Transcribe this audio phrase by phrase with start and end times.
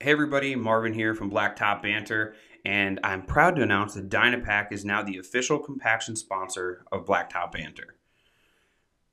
[0.00, 4.84] Hey everybody, Marvin here from Blacktop Banter, and I'm proud to announce that Dynapac is
[4.84, 7.96] now the official compaction sponsor of Blacktop Banter.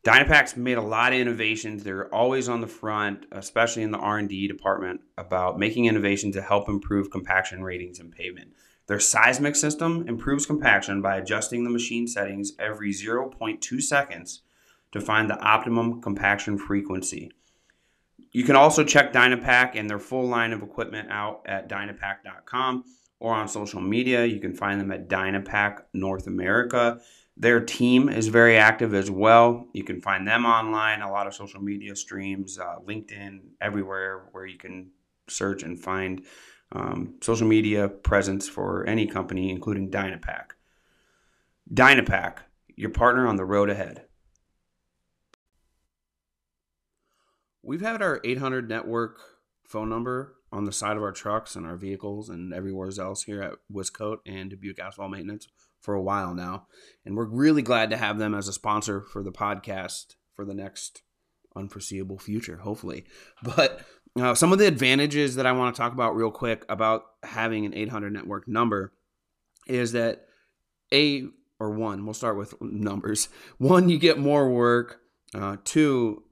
[0.04, 1.84] Dynapac's made a lot of innovations.
[1.84, 6.70] They're always on the front, especially in the R&D department, about making innovations to help
[6.70, 8.52] improve compaction ratings in pavement.
[8.86, 14.44] Their seismic system improves compaction by adjusting the machine settings every 0.2 seconds
[14.92, 17.32] to find the optimum compaction frequency.
[18.36, 22.84] You can also check Dynapac and their full line of equipment out at dynapac.com
[23.22, 24.26] or on social media.
[24.26, 27.00] You can find them at Dynapac North America.
[27.38, 29.70] Their team is very active as well.
[29.72, 34.46] You can find them online, a lot of social media streams, uh, LinkedIn, everywhere where
[34.46, 34.90] you can
[35.30, 36.26] search and find
[36.74, 40.48] um, social media presence for any company, including Dynapac.
[41.74, 42.40] Dynapac,
[42.76, 44.05] your partner on the road ahead.
[47.66, 49.20] We've had our 800 network
[49.68, 53.42] phone number on the side of our trucks and our vehicles and everywhere else here
[53.42, 55.48] at Wiscoat and Dubuque Asphalt Maintenance
[55.82, 56.68] for a while now.
[57.06, 60.54] And we're really glad to have them as a sponsor for the podcast for the
[60.54, 61.02] next
[61.56, 63.06] unforeseeable future, hopefully.
[63.42, 63.82] But
[64.18, 67.66] uh, some of the advantages that I want to talk about real quick about having
[67.66, 68.94] an 800 network number
[69.68, 70.28] is that
[70.94, 71.26] A
[71.60, 73.30] or one, we'll start with numbers.
[73.58, 75.00] One, you get more work.
[75.34, 76.24] Uh, two,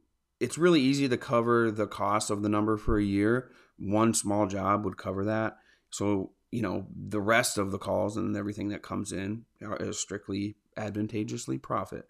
[0.44, 3.50] it's really easy to cover the cost of the number for a year.
[3.80, 5.56] One small job would cover that.
[5.90, 10.58] So, you know, the rest of the calls and everything that comes in is strictly
[10.76, 12.08] advantageously profit.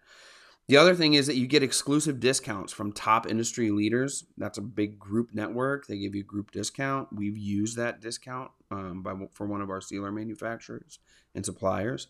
[0.66, 4.24] The other thing is that you get exclusive discounts from top industry leaders.
[4.36, 5.86] That's a big group network.
[5.86, 7.10] They give you group discount.
[7.12, 10.98] We've used that discount um, by, for one of our sealer manufacturers
[11.36, 12.08] and suppliers.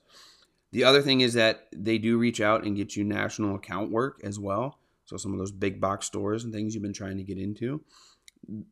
[0.72, 4.20] The other thing is that they do reach out and get you national account work
[4.24, 4.78] as well.
[5.14, 7.82] So some of those big box stores and things you've been trying to get into.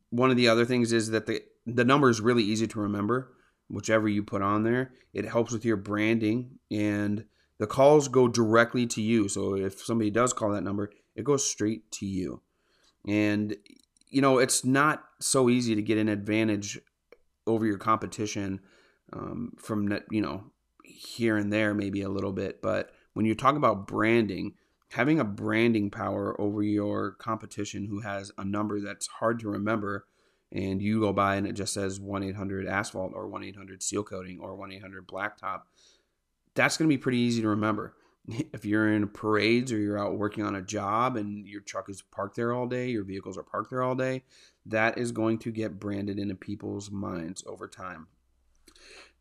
[0.09, 3.31] One of the other things is that the the number is really easy to remember.
[3.69, 7.25] Whichever you put on there, it helps with your branding and
[7.59, 9.29] the calls go directly to you.
[9.29, 12.41] So if somebody does call that number, it goes straight to you.
[13.07, 13.55] And
[14.09, 16.79] you know, it's not so easy to get an advantage
[17.47, 18.59] over your competition
[19.13, 20.43] um, from you know
[20.83, 24.53] here and there maybe a little bit, but when you talk about branding,
[24.93, 30.05] having a branding power over your competition who has a number that's hard to remember
[30.51, 34.55] and you go by and it just says 1-800 asphalt or 1-800 seal coating or
[34.55, 35.61] 1-800 blacktop
[36.55, 37.95] that's going to be pretty easy to remember.
[38.53, 42.01] If you're in parades or you're out working on a job and your truck is
[42.01, 44.23] parked there all day your vehicles are parked there all day
[44.65, 48.07] that is going to get branded into people's minds over time.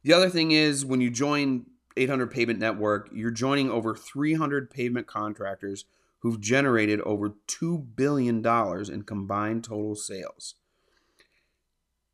[0.05, 1.67] The other thing is when you join
[1.97, 5.85] 800 Pavement Network, you're joining over 300 pavement contractors
[6.21, 8.45] who've generated over $2 billion
[8.93, 10.55] in combined total sales.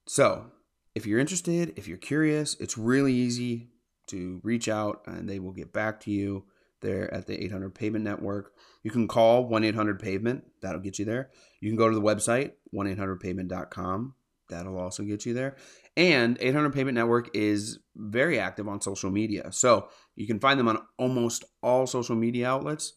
[0.06, 0.46] So,
[0.94, 3.68] if you're interested, if you're curious, it's really easy
[4.06, 6.44] to reach out and they will get back to you
[6.80, 8.52] there at the 800 Pavement Network.
[8.82, 11.30] You can call 1 800 Pavement, that'll get you there.
[11.60, 14.14] You can go to the website, 1 800 pavement.com,
[14.48, 15.56] that'll also get you there.
[15.96, 19.50] And 800 Pavement Network is very active on social media.
[19.52, 22.94] So you can find them on almost all social media outlets.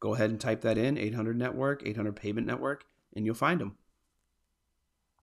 [0.00, 3.76] Go ahead and type that in 800 Network, 800 Pavement Network, and you'll find them.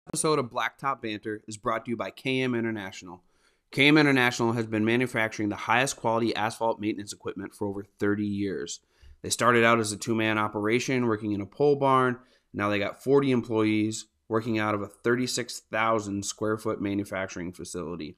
[0.07, 3.23] Episode of Blacktop Banter is brought to you by KM International.
[3.71, 8.81] KM International has been manufacturing the highest quality asphalt maintenance equipment for over 30 years.
[9.21, 12.19] They started out as a two man operation working in a pole barn.
[12.53, 18.15] Now they got 40 employees working out of a 36,000 square foot manufacturing facility.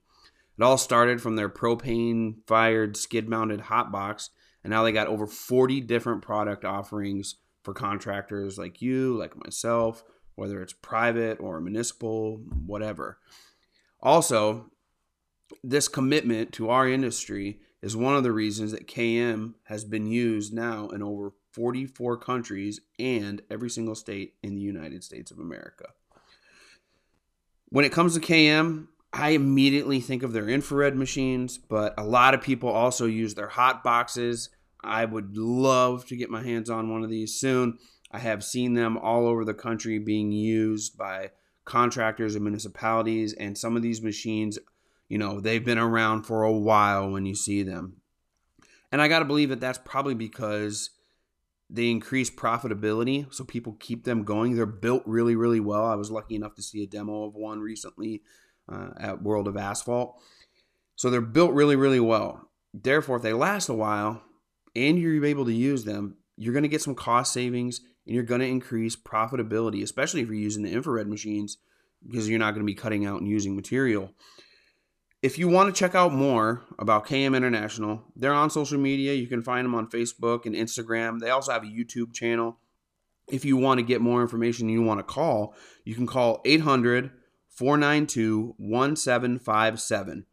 [0.56, 4.30] It all started from their propane fired skid mounted hot box,
[4.62, 10.04] and now they got over 40 different product offerings for contractors like you, like myself,
[10.36, 13.18] whether it's private or municipal, whatever.
[14.00, 14.70] Also,
[15.64, 20.54] this commitment to our industry is one of the reasons that KM has been used
[20.54, 25.86] now in over 44 countries and every single state in the United States of America.
[27.74, 32.32] When it comes to KM, I immediately think of their infrared machines, but a lot
[32.32, 34.48] of people also use their hot boxes.
[34.84, 37.78] I would love to get my hands on one of these soon.
[38.12, 41.32] I have seen them all over the country being used by
[41.64, 44.56] contractors and municipalities, and some of these machines,
[45.08, 47.96] you know, they've been around for a while when you see them.
[48.92, 50.90] And I got to believe that that's probably because
[51.70, 54.54] they increase profitability, so people keep them going.
[54.54, 55.86] They're built really, really well.
[55.86, 58.22] I was lucky enough to see a demo of one recently
[58.70, 60.20] uh, at World of Asphalt.
[60.96, 62.50] So they're built really, really well.
[62.72, 64.22] Therefore, if they last a while
[64.76, 68.24] and you're able to use them, you're going to get some cost savings and you're
[68.24, 71.58] going to increase profitability, especially if you're using the infrared machines.
[72.06, 74.12] because you're not going to be cutting out and using material.
[75.24, 79.14] If you want to check out more about KM International, they're on social media.
[79.14, 81.18] You can find them on Facebook and Instagram.
[81.18, 82.58] They also have a YouTube channel.
[83.26, 86.42] If you want to get more information and you want to call, you can call
[86.44, 87.10] 800
[87.48, 90.26] 492 1757.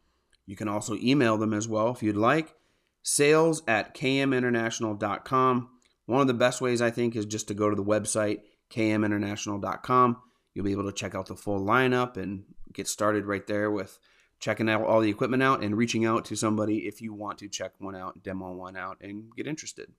[0.45, 2.53] You can also email them as well if you'd like.
[3.01, 5.69] Sales at kminternational.com.
[6.05, 8.39] One of the best ways I think is just to go to the website,
[8.71, 10.17] kminternational.com.
[10.53, 12.43] You'll be able to check out the full lineup and
[12.73, 13.97] get started right there with
[14.41, 17.47] checking out all the equipment out and reaching out to somebody if you want to
[17.47, 19.91] check one out, demo one out, and get interested.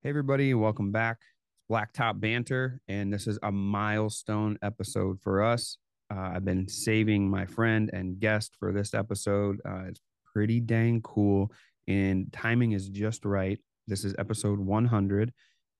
[0.00, 1.18] Hey, everybody, welcome back.
[1.56, 5.78] It's Blacktop Banter, and this is a milestone episode for us.
[6.10, 9.60] Uh, I've been saving my friend and guest for this episode.
[9.66, 11.50] Uh, it's pretty dang cool,
[11.88, 13.58] and timing is just right.
[13.86, 15.32] This is episode 100,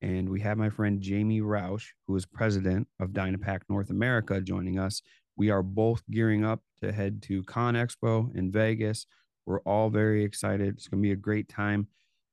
[0.02, 4.78] and we have my friend Jamie Roush, who is president of Dynapac North America, joining
[4.78, 5.02] us.
[5.36, 9.06] We are both gearing up to head to Con Expo in Vegas.
[9.46, 10.74] We're all very excited.
[10.74, 11.88] It's going to be a great time.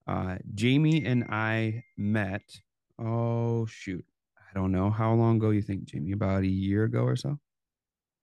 [0.08, 2.44] Uh, Jamie and I met.
[3.00, 4.06] Oh shoot,
[4.38, 6.12] I don't know how long ago you think, Jamie?
[6.12, 7.40] About a year ago or so.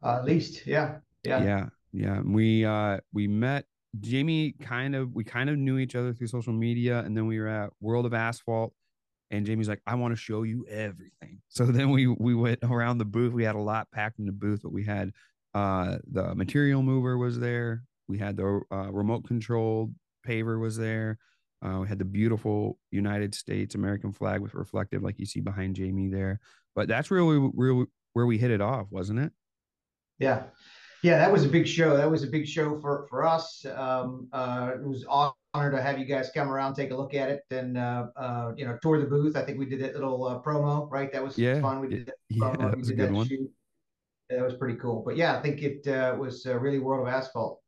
[0.03, 2.21] Uh, at least, yeah, yeah, yeah, yeah.
[2.25, 3.65] We uh we met
[4.01, 4.55] Jamie.
[4.61, 7.49] Kind of, we kind of knew each other through social media, and then we were
[7.49, 8.73] at World of Asphalt,
[9.31, 12.99] and Jamie's like, "I want to show you everything." So then we we went around
[12.99, 13.33] the booth.
[13.33, 15.13] We had a lot packed in the booth, but we had
[15.55, 17.83] uh the material mover was there.
[18.07, 19.95] We had the uh, remote controlled
[20.27, 21.19] paver was there.
[21.65, 25.75] Uh, we had the beautiful United States American flag with reflective, like you see behind
[25.75, 26.39] Jamie there.
[26.75, 29.33] But that's really, really where we hit it off, wasn't it?
[30.19, 30.45] Yeah,
[31.03, 31.97] yeah, that was a big show.
[31.97, 33.65] That was a big show for for us.
[33.65, 37.29] Um, uh, it was honor to have you guys come around, take a look at
[37.29, 39.37] it, and uh, uh, you know, tour the booth.
[39.37, 41.13] I think we did that little uh, promo, right?
[41.13, 41.81] That was yeah, fun.
[41.81, 42.71] We did that yeah, promo.
[42.71, 43.29] that was a good one.
[43.29, 43.51] Shoot.
[44.31, 45.03] That was pretty cool.
[45.05, 47.61] But yeah, I think it uh, was uh, really World of Asphalt.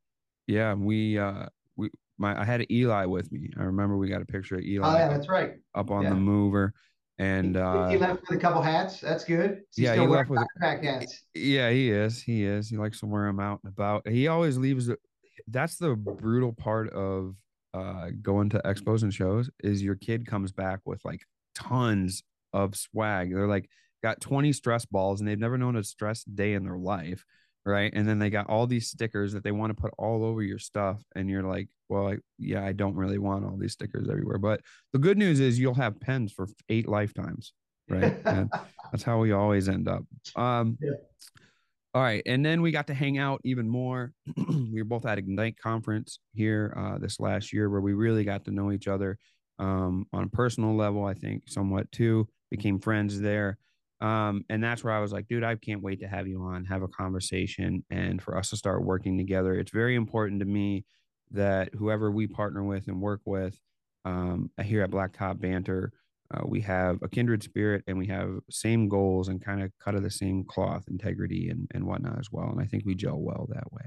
[0.46, 3.50] Yeah, we uh, we my I had Eli with me.
[3.58, 4.86] I remember we got a picture of Eli.
[4.86, 5.52] Oh yeah, that's right.
[5.74, 6.10] Up on yeah.
[6.10, 6.74] the mover.
[7.20, 9.00] And uh, he left with a couple hats.
[9.00, 9.60] That's good.
[9.76, 11.24] yeah, he left with backpack hats.
[11.34, 12.22] Yeah, he is.
[12.22, 12.70] He is.
[12.70, 14.08] He likes to wear them out and about.
[14.08, 14.90] He always leaves.
[15.46, 17.34] That's the brutal part of
[17.74, 21.20] uh, going to expos and shows is your kid comes back with like
[21.54, 22.22] tons
[22.54, 23.34] of swag.
[23.34, 23.68] They're like
[24.02, 27.24] got 20 stress balls and they've never known a stress day in their life
[27.64, 27.92] right?
[27.94, 30.58] And then they got all these stickers that they want to put all over your
[30.58, 34.38] stuff, and you're like, well, like, yeah, I don't really want all these stickers everywhere.
[34.38, 34.60] But
[34.92, 37.52] the good news is you'll have pens for eight lifetimes,
[37.88, 38.14] right?
[38.24, 38.50] and
[38.92, 40.04] that's how we always end up.
[40.36, 40.92] Um, yeah.
[41.92, 44.12] All right, and then we got to hang out even more.
[44.36, 48.44] we were both at Ignite conference here uh, this last year, where we really got
[48.44, 49.18] to know each other
[49.58, 51.04] um, on a personal level.
[51.04, 52.28] I think somewhat too.
[52.48, 53.58] Became friends there.
[54.00, 56.64] Um, and that's where I was like, dude, I can't wait to have you on,
[56.64, 59.54] have a conversation, and for us to start working together.
[59.54, 60.84] It's very important to me
[61.32, 63.58] that whoever we partner with and work with
[64.04, 65.92] um, here at Blacktop Banter,
[66.32, 69.94] uh, we have a kindred spirit and we have same goals and kind of cut
[69.94, 72.48] of the same cloth, integrity and, and whatnot as well.
[72.48, 73.84] And I think we gel well that way.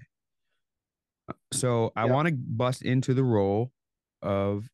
[1.29, 3.71] Uh, so I want to bust into the role
[4.21, 4.67] of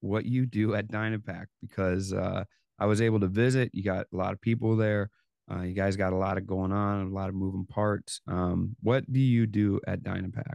[0.00, 2.44] what you do at Dynapac because uh,
[2.80, 3.70] I was able to visit.
[3.72, 5.10] You got a lot of people there.
[5.50, 8.20] Uh, you guys got a lot of going on, a lot of moving parts.
[8.26, 10.54] Um, what do you do at Dynapac?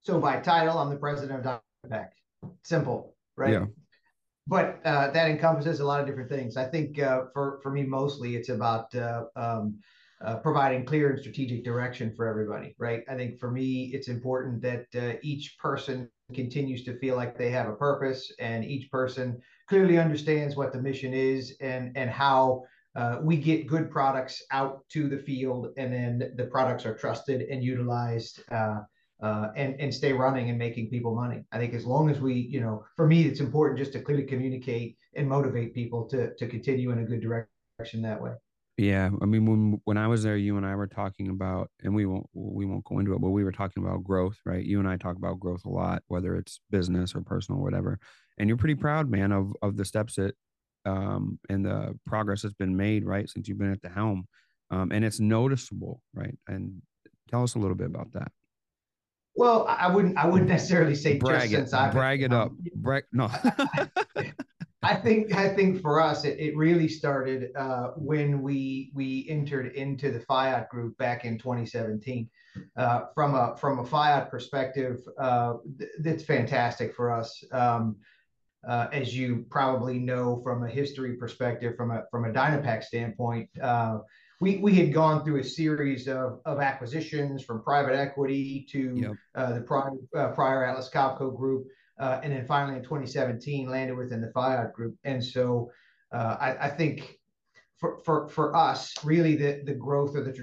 [0.00, 2.08] So by title, I'm the president of Dynapac.
[2.64, 3.52] Simple, right?
[3.52, 3.66] Yeah.
[4.46, 6.56] But uh, that encompasses a lot of different things.
[6.56, 9.78] I think uh, for for me, mostly it's about uh, um,
[10.24, 13.02] uh, providing clear and strategic direction for everybody, right?
[13.08, 17.50] I think for me, it's important that uh, each person continues to feel like they
[17.50, 22.62] have a purpose and each person clearly understands what the mission is and and how
[22.96, 27.42] uh, we get good products out to the field and then the products are trusted
[27.42, 28.80] and utilized uh,
[29.22, 31.44] uh, and and stay running and making people money.
[31.52, 34.24] I think as long as we, you know, for me, it's important just to clearly
[34.24, 38.32] communicate and motivate people to to continue in a good direction that way.
[38.76, 41.94] Yeah, I mean, when when I was there, you and I were talking about, and
[41.94, 44.64] we won't we won't go into it, but we were talking about growth, right?
[44.64, 47.98] You and I talk about growth a lot, whether it's business or personal, or whatever.
[48.38, 50.34] And you're pretty proud, man, of of the steps that
[50.84, 54.26] um and the progress that's been made, right, since you've been at the helm,
[54.70, 56.36] um, and it's noticeable, right?
[56.46, 56.82] And
[57.30, 58.30] tell us a little bit about that.
[59.34, 62.52] Well, I wouldn't I wouldn't necessarily say brag just it, since I've brag it up,
[62.74, 63.30] brag no.
[64.82, 69.74] I think I think for us it, it really started uh, when we we entered
[69.74, 72.28] into the Fayat group back in 2017.
[72.76, 77.44] Uh, from a from a Fayat perspective, uh, th- that's fantastic for us.
[77.52, 77.96] Um,
[78.66, 83.48] uh, as you probably know from a history perspective, from a from a Dynapac standpoint,
[83.62, 83.98] uh,
[84.40, 89.12] we we had gone through a series of, of acquisitions from private equity to yep.
[89.34, 91.66] uh, the prior, uh, prior Atlas Copco group,
[91.98, 94.96] uh, and then finally in 2017 landed within the Fayat group.
[95.04, 95.70] And so
[96.12, 97.18] uh, I, I, think
[97.78, 100.34] for, for for us, really the the growth of the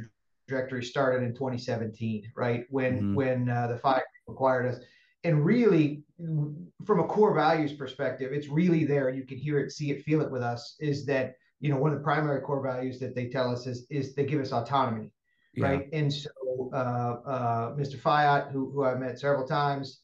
[0.48, 3.16] trajectory started in 2017, right when mm-hmm.
[3.16, 4.80] when uh, the Fayat acquired us.
[5.24, 9.10] And really, from a core values perspective, it's really there.
[9.10, 10.76] You can hear it, see it, feel it with us.
[10.80, 13.86] Is that you know one of the primary core values that they tell us is
[13.90, 15.12] is they give us autonomy,
[15.54, 15.68] yeah.
[15.68, 15.90] right?
[15.92, 16.30] And so
[16.74, 17.98] uh, uh, Mr.
[17.98, 20.00] Fayat, who who I've met several times,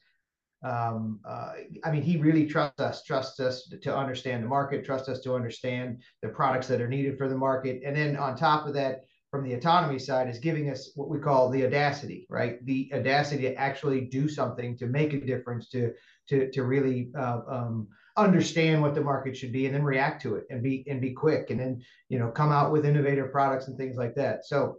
[0.63, 1.53] um, uh,
[1.84, 5.34] I mean, he really trusts us, trusts us to understand the market, trusts us to
[5.34, 9.06] understand the products that are needed for the market, and then on top of that,
[9.32, 12.64] from the autonomy side, is giving us what we call the audacity, right?
[12.66, 15.94] The audacity to actually do something to make a difference, to
[16.28, 20.36] to to really uh, um, understand what the market should be and then react to
[20.36, 23.68] it and be and be quick and then you know come out with innovative products
[23.68, 24.78] and things like that so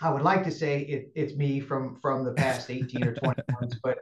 [0.00, 3.42] i would like to say it, it's me from from the past 18 or 20
[3.52, 3.98] months but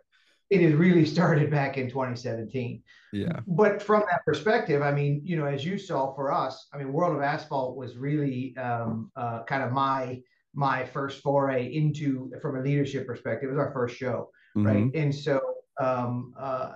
[0.53, 2.83] it has really started back in 2017
[3.13, 6.79] yeah but from that perspective i mean you know as you saw for us i
[6.79, 10.21] mean world of asphalt was really um, uh, kind of my
[10.55, 14.67] my first foray into from a leadership perspective it was our first show mm-hmm.
[14.67, 15.41] right and so
[15.81, 16.73] um, uh,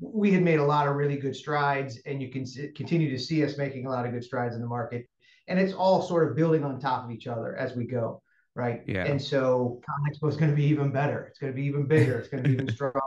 [0.00, 3.44] we had made a lot of really good strides, and you can continue to see
[3.44, 5.08] us making a lot of good strides in the market.
[5.48, 8.22] And it's all sort of building on top of each other as we go,
[8.56, 8.82] right?
[8.86, 9.04] Yeah.
[9.04, 11.26] And so ConExpo is going to be even better.
[11.26, 12.18] It's going to be even bigger.
[12.18, 13.02] It's going to be even stronger.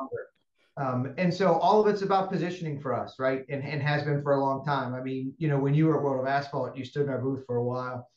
[0.77, 3.44] Um, and so all of it's about positioning for us, right?
[3.50, 4.94] And, and has been for a long time.
[4.94, 7.20] I mean, you know, when you were at World of Asphalt, you stood in our
[7.20, 8.08] booth for a while.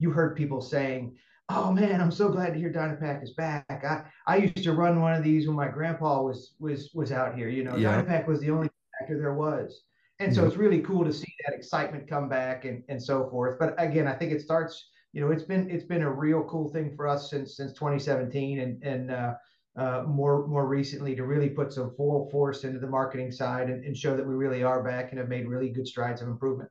[0.00, 1.16] You heard people saying,
[1.50, 3.66] oh man, I'm so glad to hear Dynapac is back.
[3.70, 7.36] I, I used to run one of these when my grandpa was was was out
[7.36, 7.48] here.
[7.48, 8.02] You know, yeah.
[8.02, 8.68] Dynapac was the only
[8.98, 9.82] factor there was.
[10.20, 13.56] And so it's really cool to see that excitement come back and, and so forth.
[13.58, 16.68] But again, I think it starts, you know, it's been it's been a real cool
[16.68, 19.34] thing for us since since 2017 and and uh,
[19.78, 23.84] uh, more more recently to really put some full force into the marketing side and,
[23.84, 26.70] and show that we really are back and have made really good strides of improvement.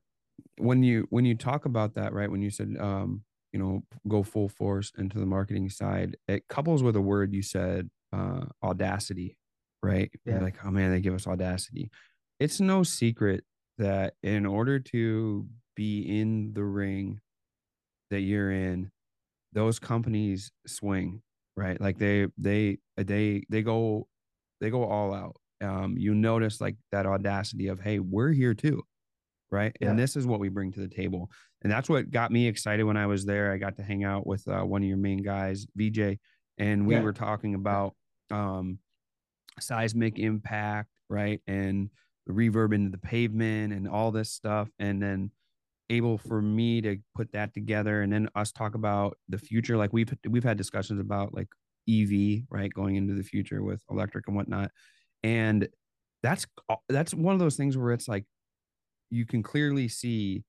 [0.58, 2.30] When you when you talk about that, right?
[2.30, 6.84] When you said um, you know go full force into the marketing side it couples
[6.84, 9.38] with a word you said uh audacity
[9.82, 10.40] right yeah.
[10.40, 11.90] like oh man they give us audacity
[12.40, 13.44] it's no secret
[13.78, 17.20] that in order to be in the ring
[18.10, 18.92] that you're in
[19.54, 21.22] those companies swing
[21.56, 21.82] right?
[21.82, 24.08] Like they they they they go
[24.62, 25.36] they go all out.
[25.60, 28.84] Um you notice like that audacity of hey we're here too
[29.50, 29.76] right?
[29.80, 29.90] Yeah.
[29.90, 31.32] and this is what we bring to the table.
[31.64, 33.52] And that's what got me excited when i was there.
[33.52, 36.20] I got to hang out with uh, one of your main guys vj
[36.58, 37.02] and we yeah.
[37.02, 37.96] were talking about
[38.30, 38.80] um,
[39.60, 41.42] seismic impact right?
[41.48, 41.90] And
[42.30, 44.70] reverb into the pavement and all this stuff.
[44.80, 45.32] And then
[45.90, 49.94] able for me to put that together and then us talk about the future like
[49.94, 51.48] we've we've had discussions about like
[51.90, 54.72] ev right going into the future with electric and whatnot.
[55.24, 55.68] And
[56.24, 58.26] that's uh, that's one of those things where it's like
[59.10, 60.44] you can clearly see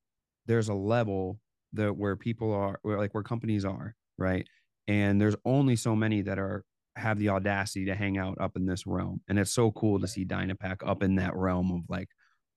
[0.46, 1.38] there's a level
[1.74, 4.46] that where people are where like where companies are right?
[4.88, 6.64] And there's only so many that are
[6.96, 9.20] have the audacity to hang out up in this realm.
[9.28, 12.08] And it's so cool to see dynapac up in that realm of like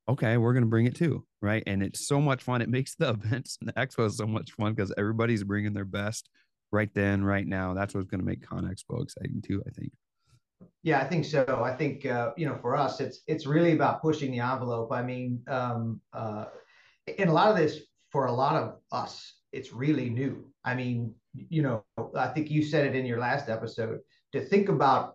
[0.10, 2.96] okay we're going to bring it too right and it's so much fun it makes
[2.96, 6.30] the events and the expo so much fun because everybody's bringing their best
[6.72, 9.92] right then right now that's what's going to make conexpo exciting too i think
[10.84, 11.62] yeah, I think so.
[11.64, 14.92] I think uh, you know, for us, it's it's really about pushing the envelope.
[14.92, 16.46] I mean, um, uh,
[17.20, 17.82] and a lot of this
[18.12, 20.46] for a lot of us, it's really new.
[20.66, 21.84] I mean, you know,
[22.16, 24.00] I think you said it in your last episode.
[24.34, 25.14] To think about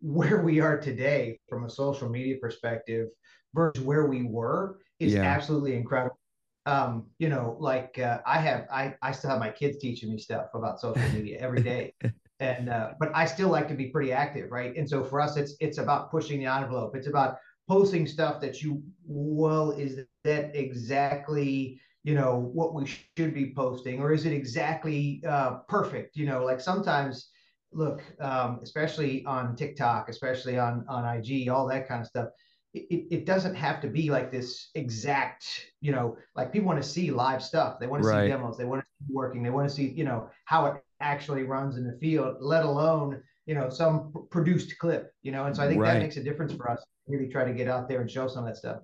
[0.00, 3.08] where we are today from a social media perspective
[3.56, 5.22] versus where we were is yeah.
[5.22, 6.18] absolutely incredible.
[6.66, 10.18] Um, you know, like uh, I have, I I still have my kids teaching me
[10.18, 11.94] stuff about social media every day.
[12.40, 14.76] and uh, but I still like to be pretty active, right?
[14.76, 16.94] And so for us, it's it's about pushing the envelope.
[16.94, 23.34] It's about posting stuff that you well is that exactly you know what we should
[23.34, 26.16] be posting, or is it exactly uh, perfect?
[26.16, 27.30] You know, like sometimes
[27.72, 32.28] look, um, especially on TikTok, especially on on IG, all that kind of stuff.
[32.76, 35.46] It, it doesn't have to be like this exact,
[35.80, 37.78] you know, like people want to see live stuff.
[37.78, 38.24] They want to right.
[38.24, 38.56] see demos.
[38.56, 39.42] They want to see working.
[39.42, 43.22] They want to see, you know, how it actually runs in the field, let alone
[43.46, 45.12] you know some produced clip.
[45.22, 45.94] You know, and so I think right.
[45.94, 46.84] that makes a difference for us.
[47.06, 48.78] Really try to get out there and show some of that stuff.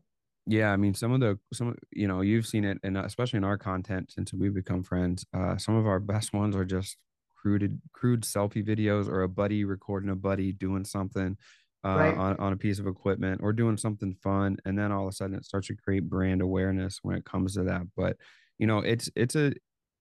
[0.47, 3.45] Yeah, I mean, some of the some you know you've seen it, and especially in
[3.45, 5.25] our content since we've become friends.
[5.35, 6.97] Uh, some of our best ones are just
[7.43, 11.37] crude crude selfie videos or a buddy recording a buddy doing something
[11.85, 12.17] uh, right.
[12.17, 15.13] on on a piece of equipment or doing something fun, and then all of a
[15.13, 17.83] sudden it starts to create brand awareness when it comes to that.
[17.97, 18.17] But
[18.59, 19.53] you know, it's it's a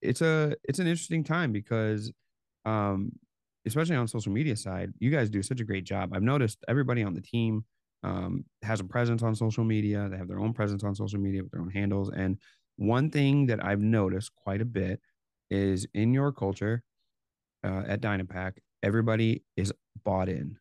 [0.02, 2.12] it's a it's an interesting time because
[2.66, 3.12] um
[3.66, 7.04] especially on social media side you guys do such a great job i've noticed everybody
[7.04, 7.64] on the team
[8.04, 10.08] um, has a presence on social media.
[10.10, 12.10] They have their own presence on social media with their own handles.
[12.10, 12.38] And
[12.78, 15.00] one thing that I've noticed quite a bit
[15.50, 16.84] is in your culture
[17.64, 19.72] uh, at Dynapac, everybody is
[20.04, 20.58] bought in,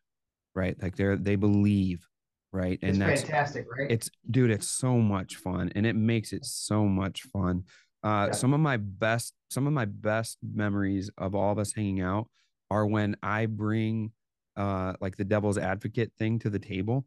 [0.55, 0.75] right?
[0.81, 2.07] Like they're they believe,
[2.51, 2.79] right?
[2.81, 3.91] And it's that's fantastic, right?
[3.91, 7.63] It's dude, it's so much fun, and it makes it so much fun.
[8.03, 8.31] Uh, yeah.
[8.31, 12.27] Some of my best, some of my best memories of all of us hanging out
[12.69, 14.11] are when I bring
[14.57, 17.05] uh like the devil's advocate thing to the table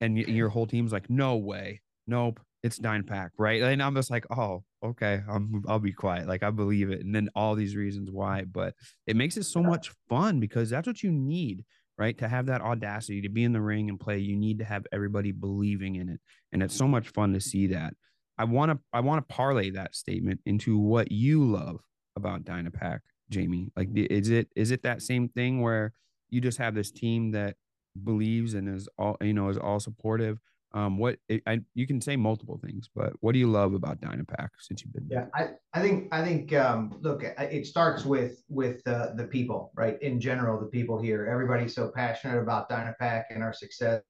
[0.00, 3.62] and your whole team's like, no way, nope, it's Dynapac, right?
[3.62, 6.26] And I'm just like, oh, okay, I'm, I'll be quiet.
[6.26, 8.74] Like I believe it, and then all these reasons why, but
[9.06, 11.64] it makes it so much fun because that's what you need,
[11.98, 12.16] right?
[12.18, 14.86] To have that audacity to be in the ring and play, you need to have
[14.92, 16.20] everybody believing in it,
[16.52, 17.94] and it's so much fun to see that.
[18.38, 21.80] I want to, I want to parlay that statement into what you love
[22.16, 23.00] about Dynapac,
[23.30, 23.72] Jamie.
[23.76, 25.92] Like, is it, is it that same thing where
[26.28, 27.56] you just have this team that
[28.04, 30.38] believes and is all you know is all supportive
[30.76, 31.16] um what
[31.46, 34.92] I, you can say multiple things but what do you love about dynapac since you've
[34.92, 35.28] been There?
[35.34, 39.72] yeah i i think i think um look it starts with with uh, the people
[39.74, 40.00] right?
[40.02, 41.26] In general the people here.
[41.26, 44.02] Everybody's so passionate about dynapac and our success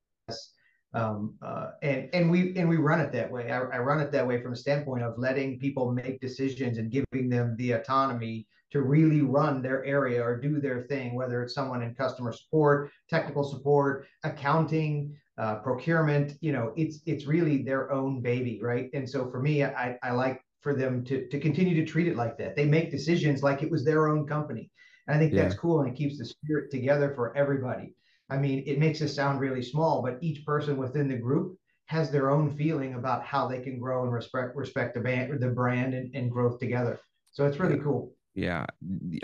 [0.94, 3.50] um uh and and we and we run it that way.
[3.50, 6.90] I, I run it that way from a standpoint of letting people make decisions and
[6.90, 11.54] giving them the autonomy to really run their area or do their thing, whether it's
[11.54, 16.34] someone in customer support, technical support, accounting, uh, procurement.
[16.40, 18.90] You know, it's it's really their own baby, right?
[18.94, 22.16] And so for me, I, I like for them to to continue to treat it
[22.16, 22.56] like that.
[22.56, 24.70] They make decisions like it was their own company.
[25.06, 25.42] And I think yeah.
[25.42, 27.94] that's cool and it keeps the spirit together for everybody.
[28.28, 32.10] I mean, it makes us sound really small, but each person within the group has
[32.10, 35.94] their own feeling about how they can grow and respect respect the band, the brand,
[35.94, 36.98] and, and growth together.
[37.30, 38.66] So it's really cool yeah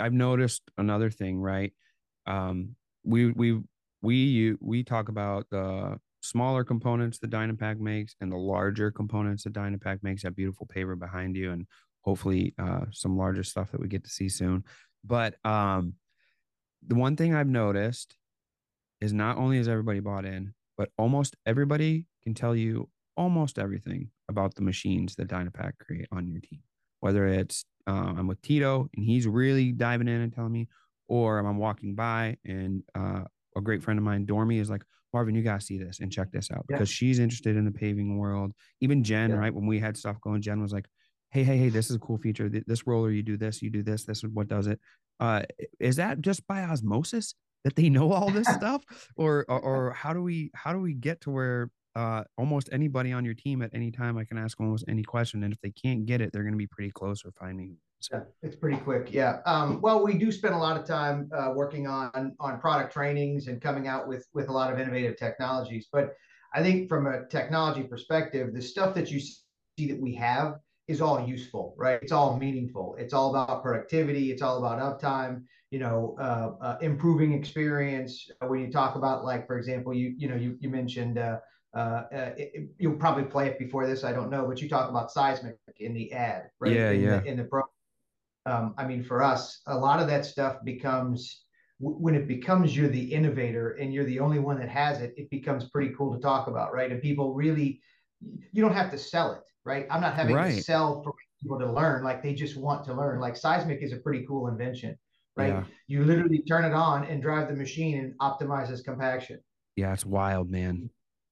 [0.01, 1.73] i've noticed another thing right
[2.27, 3.61] um we we
[4.03, 9.53] we we talk about the smaller components the dynapac makes and the larger components that
[9.53, 11.67] dynapac makes that beautiful paver behind you and
[12.03, 14.65] hopefully uh some larger stuff that we get to see soon.
[15.05, 15.95] But um
[16.87, 18.17] the one thing i've noticed
[19.01, 24.09] is not only is everybody bought in but almost everybody can tell you almost everything
[24.29, 26.61] about the machines that dynapac create on your team.
[27.01, 30.69] Whether it's uh, I'm with Tito and he's really diving in and telling me,
[31.09, 33.25] or I'm walking by and uh,
[33.57, 36.31] a great friend of mine, Dormy, is like, Marvin, you gotta see this and check
[36.33, 36.95] this out because yeah.
[36.95, 38.53] she's interested in the paving world.
[38.81, 39.37] Even Jen, yeah.
[39.37, 39.55] right?
[39.55, 40.87] When we had stuff going, Jen was like,
[41.31, 42.51] Hey, hey, hey, this is a cool feature.
[42.51, 44.05] This roller, you do this, you do this.
[44.05, 44.79] This is what does it.
[45.19, 45.43] Uh,
[45.81, 47.35] is that just by osmosis
[47.65, 48.83] that they know all this stuff,
[49.17, 53.13] or, or or how do we how do we get to where uh, almost anybody
[53.13, 54.17] on your team at any time.
[54.17, 56.59] I can ask almost any question, and if they can't get it, they're going to
[56.59, 57.77] be pretty close or finding.
[58.03, 58.17] So.
[58.17, 59.13] Yeah, it's pretty quick.
[59.13, 59.39] Yeah.
[59.47, 63.47] Um, well, we do spend a lot of time uh, working on on product trainings
[63.47, 65.87] and coming out with with a lot of innovative technologies.
[65.93, 66.15] But
[66.53, 70.57] I think from a technology perspective, the stuff that you see that we have
[70.89, 72.01] is all useful, right?
[72.03, 72.97] It's all meaningful.
[72.99, 74.33] It's all about productivity.
[74.33, 75.45] It's all about uptime.
[75.71, 78.29] You know, uh, uh, improving experience.
[78.47, 81.39] When you talk about, like, for example, you you know, you you mentioned uh,
[81.75, 81.79] uh,
[82.13, 84.05] uh, it, you'll probably play it before this.
[84.05, 86.73] I don't know, but you talk about seismic in the ad, right?
[86.73, 87.21] Yeah, in yeah.
[87.21, 87.63] The, in the pro,
[88.47, 91.45] um, I mean, for us, a lot of that stuff becomes
[91.79, 95.15] when it becomes you're the innovator and you're the only one that has it.
[95.17, 96.91] It becomes pretty cool to talk about, right?
[96.93, 97.81] And people really,
[98.21, 99.87] you don't have to sell it, right?
[99.91, 100.55] I'm not having right.
[100.55, 102.05] to sell for people to learn.
[102.05, 103.19] Like they just want to learn.
[103.19, 104.97] Like seismic is a pretty cool invention,
[105.37, 105.49] right?
[105.49, 105.65] Yeah.
[105.89, 109.41] You literally turn it on and drive the machine and optimizes compaction.
[109.75, 110.89] Yeah, it's wild, man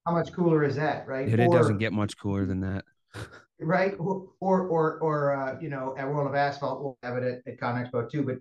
[0.06, 1.28] how much cooler is that, right?
[1.28, 2.84] It, it doesn't get much cooler than that.
[3.60, 3.94] right?
[3.98, 7.60] Or or or uh, you know, at World of Asphalt, we'll have it at, at
[7.60, 8.22] ConExpo too.
[8.22, 8.38] But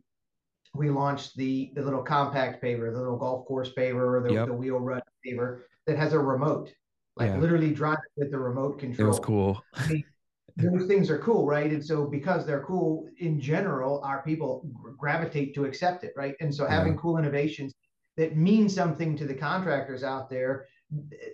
[0.73, 4.47] we launched the the little compact paver, the little golf course paver, or the, yep.
[4.47, 6.71] the wheel run paver that has a remote,
[7.15, 7.37] like yeah.
[7.37, 9.07] literally drive with the remote control.
[9.07, 9.63] It was cool.
[9.73, 10.03] I mean,
[10.57, 11.71] those things are cool, right?
[11.71, 16.35] And so because they're cool in general, our people gravitate to accept it, right?
[16.39, 16.99] And so having yeah.
[16.99, 17.73] cool innovations
[18.17, 20.67] that mean something to the contractors out there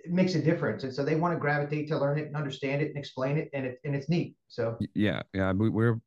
[0.08, 0.84] makes a difference.
[0.84, 3.50] And so they want to gravitate to learn it and understand it and explain it
[3.52, 4.36] and it and it's neat.
[4.48, 6.00] So yeah yeah we're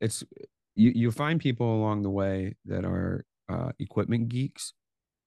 [0.00, 0.24] it's
[0.74, 4.72] you you find people along the way that are uh, equipment geeks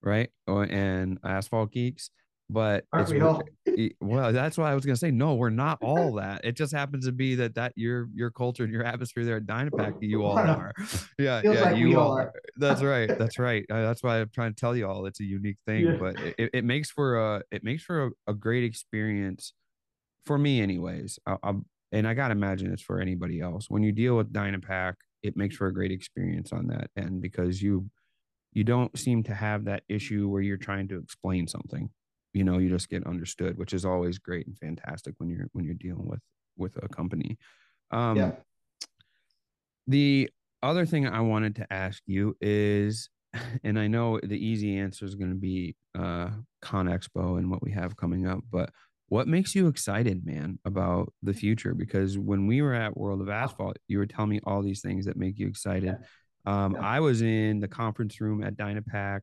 [0.05, 0.29] right?
[0.47, 2.11] Or and asphalt geeks
[2.49, 3.41] but Aren't we all?
[4.01, 5.35] well, that's why I was gonna say no.
[5.35, 6.41] We're not all that.
[6.43, 9.45] It just happens to be that that your your culture and your atmosphere there at
[9.45, 10.73] Dynapac, you all are.
[11.17, 12.33] Yeah, Feels yeah, like you all are.
[12.57, 13.09] That's right.
[13.17, 13.65] That's right.
[13.69, 15.95] Uh, that's why I'm trying to tell you all it's a unique thing, Yeah.
[15.99, 19.53] but it, it makes for a it makes for a, a great experience
[20.25, 21.17] for me, anyways.
[21.25, 21.53] I, I,
[21.91, 23.69] and I gotta imagine it's for anybody else.
[23.69, 27.61] When you deal with Dynapac, it makes for a great experience on that end because
[27.61, 27.89] you
[28.53, 31.89] you don't seem to have that issue where you're trying to explain something
[32.35, 35.63] you know you just get understood which is always great and fantastic when you're when
[35.65, 36.19] you're dealing with
[36.57, 37.37] with a company
[37.91, 38.31] um Yeah.
[39.87, 40.29] the
[40.61, 43.09] other thing i wanted to ask you is
[43.63, 46.29] and i know the easy answer is going to be uh
[46.61, 48.69] con expo and what we have coming up but
[49.07, 53.29] what makes you excited man about the future because when we were at world of
[53.29, 55.95] asphalt you were telling me all these things that make you excited
[56.45, 56.81] um Yeah.
[56.81, 59.21] i was in the conference room at dynapac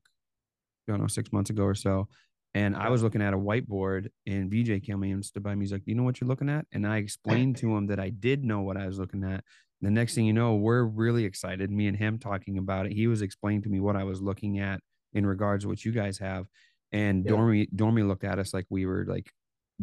[0.88, 2.08] I don't know, six months ago or so.
[2.54, 5.64] And I was looking at a whiteboard and VJ came in and stood by me.
[5.64, 6.66] He's like, Do you know what you're looking at?
[6.72, 9.42] And I explained to him that I did know what I was looking at.
[9.80, 11.70] The next thing you know, we're really excited.
[11.70, 12.92] Me and him talking about it.
[12.92, 14.80] He was explaining to me what I was looking at
[15.12, 16.46] in regards to what you guys have.
[16.92, 17.32] And Yeah.
[17.32, 19.32] Dormy Dormy looked at us like we were like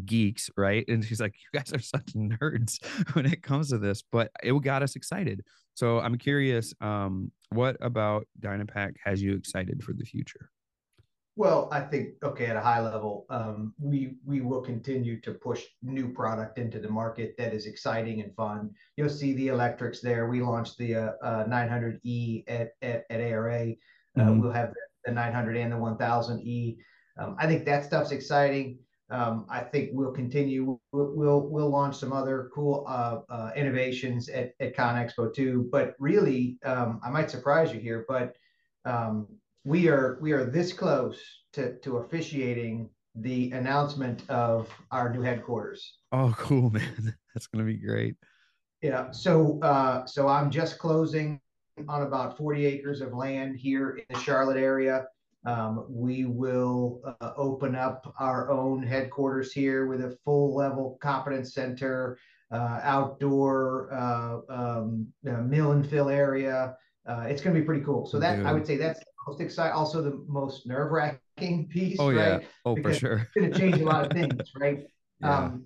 [0.06, 0.86] geeks, right?
[0.88, 4.54] And she's like, You guys are such nerds when it comes to this, but it
[4.62, 5.44] got us excited.
[5.74, 10.50] So I'm curious, um, what about Dynapac has you excited for the future?
[11.40, 15.64] Well, I think okay, at a high level, um, we we will continue to push
[15.82, 18.72] new product into the market that is exciting and fun.
[18.98, 20.28] You'll see the electrics there.
[20.28, 23.72] We launched the uh, uh, 900E at, at at ARA.
[24.18, 24.42] Uh, Mhm.
[24.42, 24.74] We'll have
[25.06, 26.78] the 900 and the 1000E.
[27.18, 28.80] Um, I think that stuff's exciting.
[29.10, 30.78] Um, I think we'll continue.
[30.92, 35.70] We'll we'll, we'll launch some other cool uh, uh, innovations at at Con Expo too.
[35.72, 38.36] But really, um, I might surprise you here, but
[38.84, 41.20] um, we are we are this close
[41.54, 45.98] to to officiating the announcement of our new headquarters.
[46.12, 47.16] Oh, cool, man.
[47.34, 48.16] That's gonna be great.
[48.82, 51.42] Yeah, so uh, so I'm just closing
[51.88, 55.06] on about 40 acres of land here in the Charlotte area.
[55.46, 61.54] Um, we will uh, open up our own headquarters here with a full level competence
[61.54, 62.18] center,
[62.52, 66.76] uh, outdoor uh, um, uh, mill and fill area.
[67.08, 68.06] Uh, it's going to be pretty cool.
[68.06, 72.10] So that I would say that's most exciting, also the most nerve wracking piece, Oh
[72.10, 72.36] yeah.
[72.38, 72.48] right?
[72.66, 73.18] Oh, for sure.
[73.18, 74.88] It's going to change a lot of things, right?
[75.22, 75.38] Yeah.
[75.38, 75.66] um,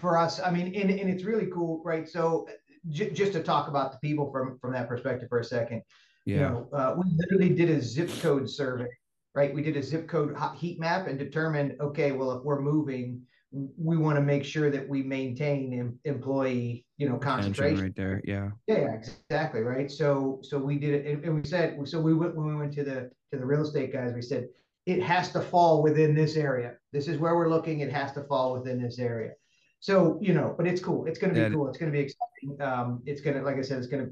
[0.00, 2.08] for us, I mean, and, and it's really cool, right?
[2.08, 2.48] So
[2.90, 5.82] j- just to talk about the people from from that perspective for a second,
[6.24, 6.48] you Yeah.
[6.50, 8.88] know, uh, we literally did a zip code survey,
[9.34, 9.54] right?
[9.54, 13.22] We did a zip code hot- heat map and determined, okay, well, if we're moving,
[13.52, 17.80] we want to make sure that we maintain em- employee, you know, concentration.
[17.80, 18.20] right there.
[18.24, 18.50] Yeah.
[18.66, 19.90] Yeah, yeah, exactly, right?
[19.90, 22.84] So, so we did it, and, we said, so we went, when we went to
[22.84, 24.48] the, to the real estate guys, we said,
[24.86, 26.74] it has to fall within this area.
[26.92, 29.32] This is where we're looking, it has to fall within this area.
[29.80, 31.48] So, you know, but it's cool, it's gonna Yeah.
[31.48, 34.08] be cool, it's gonna be exciting, um, it's gonna, like I said, it's gonna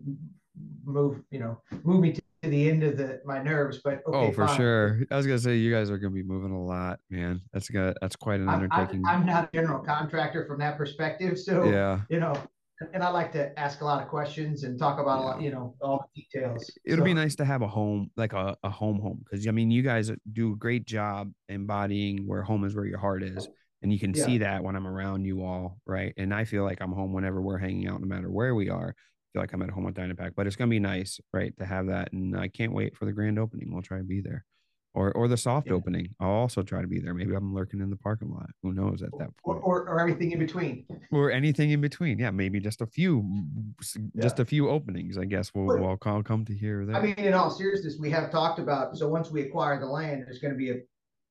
[0.85, 4.29] move, you know, move me to the end of the, my nerves, but oh, okay,
[4.29, 4.57] oh, for fine.
[4.57, 5.01] sure.
[5.11, 7.41] I was gonna say you guys are gonna be moving a lot, man.
[7.53, 9.05] That's gonna that's quite an I'm, I'm, undertaking.
[9.07, 12.01] I'm not a general contractor from that perspective, so, yeah.
[12.09, 12.35] you know,
[12.93, 15.51] and I like to ask a lot of questions and talk about a lot, you
[15.51, 16.71] know, all the details.
[16.85, 19.23] It'll be nice to have a home, like a, a home home.
[19.31, 22.99] Cause I mean, you guys do a great job embodying where home is where your
[22.99, 23.49] heart is.
[23.83, 24.25] And you can Yeah.
[24.25, 26.15] see that when I'm around you all, right?
[26.17, 28.95] And I feel like I'm home whenever we're hanging out, no matter where we are.
[29.35, 31.89] Feel like I'm at home with Dynapack, but it's gonna be nice, right, to have
[31.89, 32.13] that.
[32.13, 33.73] And I can't wait for the grand opening.
[33.73, 34.45] We'll try to be there.
[34.95, 35.73] Or or the soft Yeah.
[35.73, 36.15] opening.
[36.21, 37.13] I'll also try to be there.
[37.15, 38.51] Maybe I'm lurking in the parking lot.
[38.63, 39.61] Who knows at that point?
[39.65, 40.87] or, or everything in between.
[41.11, 42.21] Or anything in between.
[42.21, 43.29] Yeah, maybe just a few
[43.81, 45.51] s- just a few openings, I guess.
[45.53, 46.95] We'll we'll call come to here or there.
[46.95, 50.23] I mean, in all seriousness, we have talked about, so once we acquire the land,
[50.25, 50.77] there's gonna be a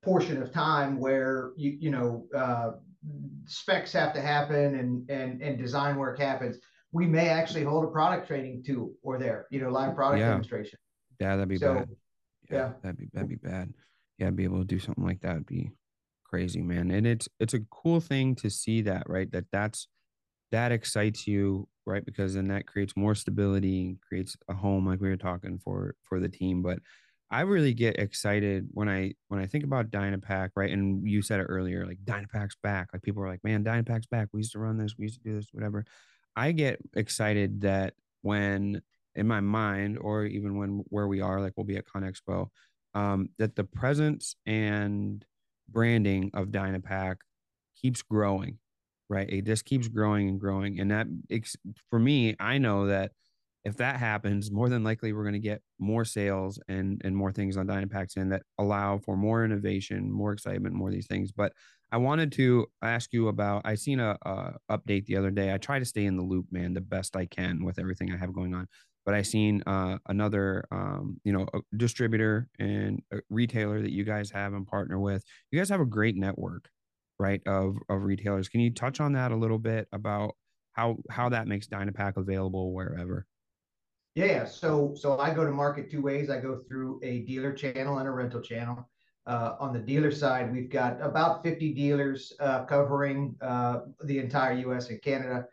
[0.04, 2.72] portion of time where you, you know, uh,
[3.46, 6.60] specs have to happen and, and, and design work happens.
[6.94, 10.30] We may actually hold a product training too, or there, you know, live product Yeah.
[10.30, 10.80] demonstration.
[11.20, 11.90] Yeah, that'd be So, bad.
[12.50, 12.74] yeah.
[12.82, 13.74] that'd be that'd be bad.
[14.20, 15.72] Yeah, be able to do something like that would be
[16.24, 16.92] crazy, man.
[16.92, 19.30] And it's it's a cool thing to see that, right?
[19.32, 19.88] That that's
[20.52, 22.06] that excites you, right?
[22.06, 25.96] Because then that creates more stability and creates a home, like we were talking for
[26.04, 26.62] for the team.
[26.62, 26.78] But
[27.32, 30.70] I really get excited when I when I think about Dynapac, right?
[30.72, 32.90] And you said it earlier, like Dynapac's back.
[32.94, 34.30] Like people are like, man, Dynapac's back.
[34.32, 35.86] We used to run this, we used to do this, whatever.
[36.36, 38.82] I get excited that when
[39.16, 42.48] in my mind, or even when where we are, like we'll be at Con Expo,
[42.94, 45.24] um, that the presence and
[45.70, 47.18] branding of Dynapac
[47.76, 48.60] keeps growing,
[49.10, 49.30] right?
[49.30, 50.80] It just keeps growing and growing.
[50.80, 51.08] And that,
[51.90, 53.12] for me, I know that
[53.64, 57.32] if that happens, more than likely we're going to get more sales and and more
[57.32, 61.32] things on Dynapacs in that allow for more innovation, more excitement, more of these things.
[61.32, 61.54] But
[61.94, 63.62] I wanted to ask you about.
[63.66, 65.54] I seen a, a update the other day.
[65.54, 68.18] I try to stay in the loop, man, the best I can with everything I
[68.18, 68.68] have going on.
[69.06, 71.46] But I seen uh, another, um, you know,
[71.78, 75.24] distributor and retailer that you guys have and partner with.
[75.52, 76.68] You guys have a great network,
[77.20, 77.42] right?
[77.46, 78.50] Of of retailers.
[78.50, 80.32] Can you touch on that a little bit about
[80.72, 83.28] how how that makes Dynapac available wherever?
[84.16, 86.32] Yeah, so so I go to market two ways.
[86.32, 88.90] I go through a dealer channel and a rental channel.
[89.26, 94.54] Uh, on the dealer side, we've got about 50 dealers uh, covering uh, the entire
[94.54, 94.90] U.S.
[94.90, 95.46] and Canada,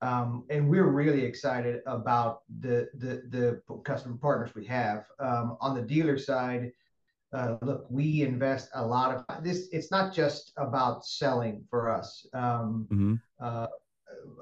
[0.00, 5.04] um, and we're really excited about the the the customer partners we have.
[5.18, 6.72] Um, on the dealer side,
[7.32, 9.68] uh, look, we invest a lot of this.
[9.72, 12.26] It's not just about selling for us.
[12.32, 13.14] Um, mm-hmm.
[13.40, 13.66] uh,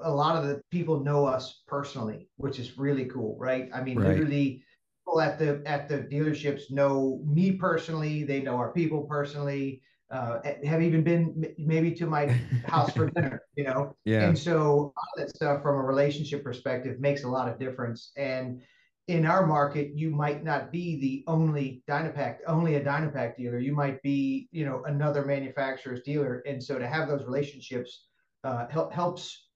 [0.03, 3.69] a lot of the people know us personally, which is really cool, right?
[3.73, 4.09] I mean, right.
[4.09, 4.63] literally,
[5.07, 8.23] people at the at the dealerships know me personally.
[8.23, 9.81] They know our people personally.
[10.09, 12.27] Uh, have even been maybe to my
[12.65, 13.93] house for dinner, you know.
[14.05, 14.29] Yeah.
[14.29, 18.13] And so all that stuff from a relationship perspective makes a lot of difference.
[18.15, 18.61] And
[19.09, 23.59] in our market, you might not be the only Dynapac, only a Dynapac dealer.
[23.59, 26.41] You might be, you know, another manufacturer's dealer.
[26.47, 28.05] And so to have those relationships
[28.45, 29.46] uh, help, helps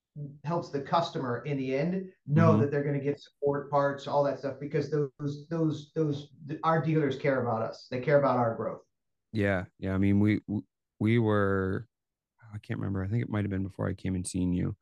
[0.43, 2.61] helps the customer in the end know mm-hmm.
[2.61, 6.29] that they're going to get support parts all that stuff because those those those
[6.63, 7.87] our dealers care about us.
[7.89, 8.81] They care about our growth.
[9.33, 10.41] Yeah yeah i mean we
[10.99, 11.87] we were
[12.53, 14.75] i can't remember i think it might have been before i came and seen you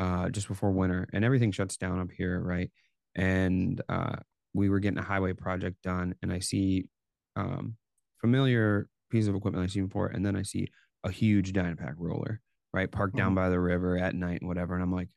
[0.00, 2.70] uh just before winter and everything shuts down up here right?
[3.14, 4.16] And uh
[4.54, 6.88] we were getting a highway project done and i see
[7.36, 7.76] um
[8.20, 10.66] familiar piece of equipment i've seen before and then i see
[11.04, 12.40] a huge dynapac roller
[12.72, 12.90] right?
[12.90, 13.36] Parked down mm-hmm.
[13.36, 14.74] by the river at night and whatever.
[14.74, 15.08] And I'm like,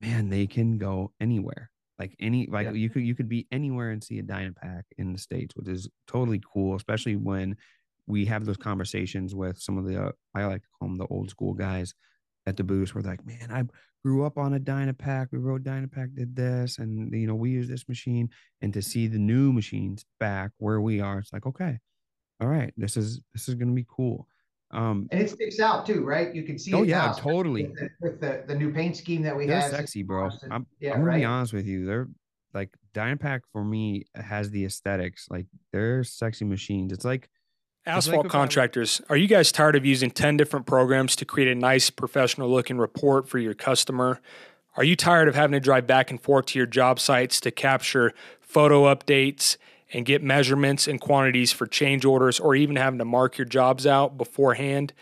[0.00, 1.70] man, they can go anywhere.
[1.98, 2.72] Like any, like yeah.
[2.72, 5.88] you could, you could be anywhere and see a Dynapac in the States, which is
[6.06, 7.56] totally cool, especially when
[8.06, 11.06] we have those conversations with some of the, uh, I like to call them the
[11.06, 11.92] old school guys
[12.46, 12.94] at the booth.
[12.94, 13.64] We're like, man, I
[14.02, 15.28] grew up on a Dynapac.
[15.30, 18.30] We rode Dynapac, did this, and you know, we use this machine.
[18.62, 21.78] And to see the new machines back where we are, it's like, okay,
[22.40, 24.26] all right, this is this is gonna be cool.
[24.72, 26.32] Um, and it sticks out too, right?
[26.34, 26.72] You can see.
[26.72, 27.64] Oh yeah, totally.
[27.64, 29.70] With, the, with the, the, new paint scheme that we they're have.
[29.70, 30.30] sexy, bro.
[30.50, 31.18] I'm, yeah, I'm gonna right?
[31.18, 31.84] be honest with you.
[31.84, 32.08] They're
[32.54, 35.26] like Dynapac for me has the aesthetics.
[35.28, 36.92] Like they're sexy machines.
[36.92, 37.28] It's like
[37.84, 39.00] asphalt like contractors.
[39.08, 42.78] Are you guys tired of using ten different programs to create a nice professional looking
[42.78, 44.20] report for your customer?
[44.76, 47.50] Are you tired of having to drive back and forth to your job sites to
[47.50, 49.56] capture photo updates
[49.92, 53.86] and get measurements and quantities for change orders or even having to mark your jobs
[53.86, 54.92] out beforehand?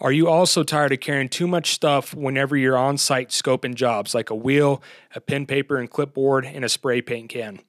[0.00, 4.14] Are you also tired of carrying too much stuff whenever you're on site scoping jobs,
[4.14, 4.82] like a wheel,
[5.14, 7.60] a pen paper and clipboard, and a spray paint can?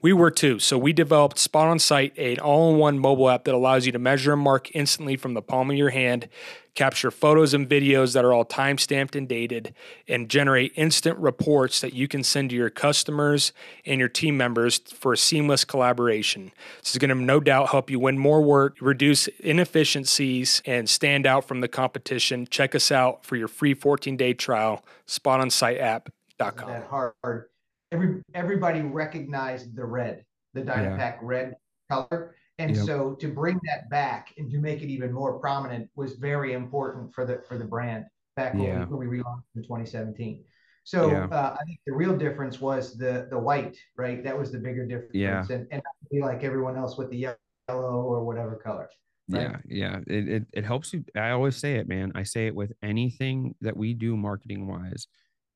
[0.00, 3.42] We were too, so we developed Spot on Site, an all in one mobile app
[3.44, 6.28] that allows you to measure and mark instantly from the palm of your hand,
[6.76, 9.74] capture photos and videos that are all time stamped and dated,
[10.06, 13.52] and generate instant reports that you can send to your customers
[13.84, 16.52] and your team members for seamless collaboration.
[16.80, 21.26] This is going to no doubt help you win more work, reduce inefficiencies, and stand
[21.26, 22.46] out from the competition.
[22.46, 26.68] Check us out for your free 14 day trial, spotonsiteapp.com.
[26.68, 27.48] That hard
[27.92, 30.24] every everybody recognized the red,
[30.54, 31.18] the Dynapac yeah.
[31.22, 31.56] red
[31.90, 32.34] color.
[32.58, 32.86] And yep.
[32.86, 37.14] so to bring that back and to make it even more prominent was very important
[37.14, 38.04] for the for the brand
[38.36, 38.78] back when, yeah.
[38.80, 40.44] we, when we relaunched in 2017.
[40.84, 41.26] So yeah.
[41.26, 44.24] uh, I think the real difference was the the white, right?
[44.24, 45.14] That was the bigger difference.
[45.14, 45.44] Yeah.
[45.50, 48.88] And, and be like everyone else with the yellow or whatever color.
[49.28, 49.42] Right?
[49.42, 50.00] Yeah, yeah.
[50.06, 51.04] It, it it helps you.
[51.14, 52.12] I always say it, man.
[52.14, 55.06] I say it with anything that we do marketing wise.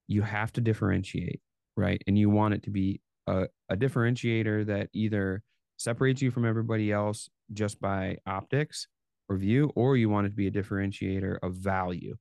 [0.07, 1.41] You have to differentiate
[1.77, 2.03] right?
[2.07, 5.43] And you want it to be a, a differentiator that either
[5.77, 8.87] separates you from everybody else just by optics
[9.29, 12.17] or view, or you want it to be a differentiator of value,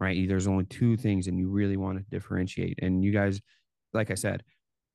[0.00, 0.28] right?
[0.28, 2.78] There's only two things, and you really want to differentiate.
[2.82, 3.40] And you guys,
[3.92, 4.42] like I said,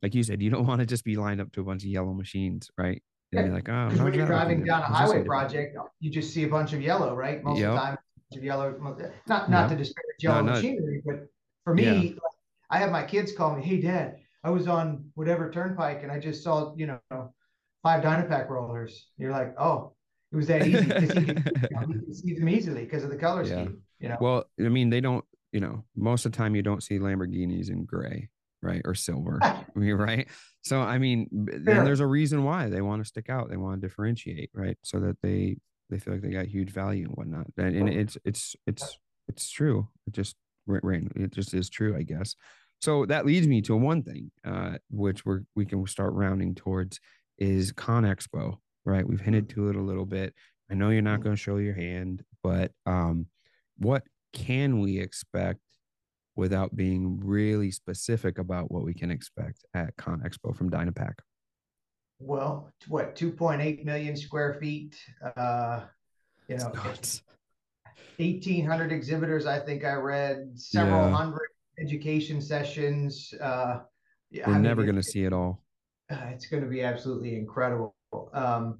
[0.01, 1.89] like you said, you don't want to just be lined up to a bunch of
[1.89, 3.01] yellow machines, right?
[3.31, 6.47] And you're like, oh, when you're driving down a highway project, you just see a
[6.47, 7.43] bunch of yellow, right?
[7.43, 7.69] Most yep.
[7.69, 7.97] of the time,
[8.43, 8.95] yellow.
[9.27, 9.69] Not not yep.
[9.69, 11.27] to disparage yellow no, machinery, but
[11.63, 12.29] for me, yeah.
[12.69, 16.19] I have my kids call me, "Hey, Dad, I was on whatever turnpike and I
[16.19, 17.33] just saw, you know,
[17.83, 19.93] five Dynapac rollers." You're like, "Oh,
[20.31, 23.09] it was that easy because you, can, know, you can see them easily because of
[23.09, 23.63] the color yeah.
[23.63, 24.17] scheme." You know.
[24.21, 25.25] Well, I mean, they don't.
[25.51, 28.29] You know, most of the time you don't see Lamborghinis in gray,
[28.61, 29.39] right, or silver,
[29.75, 30.27] right?
[30.61, 33.49] So, I mean, then there's a reason why they want to stick out.
[33.49, 35.57] They want to differentiate, right, so that they
[35.89, 37.47] they feel like they got huge value and whatnot.
[37.57, 39.87] And, and it's it's it's it's true.
[40.05, 40.35] It just
[40.67, 41.11] rain.
[41.15, 42.35] It just is true, I guess.
[42.81, 46.99] So that leads me to one thing, uh, which we're we can start rounding towards
[47.37, 49.07] is Con Expo, right?
[49.07, 50.33] We've hinted to it a little bit.
[50.71, 53.25] I know you're not going to show your hand, but um,
[53.77, 55.59] what can we expect
[56.35, 61.13] without being really specific about what we can expect at Con Expo from Dynapac?
[62.19, 64.95] Well, what 2.8 million square feet?
[65.35, 65.81] Uh,
[66.47, 66.71] you know,
[68.17, 69.45] 1,800 exhibitors.
[69.45, 71.15] I think I read several yeah.
[71.15, 71.49] hundred
[71.81, 73.33] education sessions.
[73.41, 73.79] Uh,
[74.31, 75.61] We're I never going to see it all.
[76.11, 77.95] Uh, it's going to be absolutely incredible.
[78.33, 78.79] Um,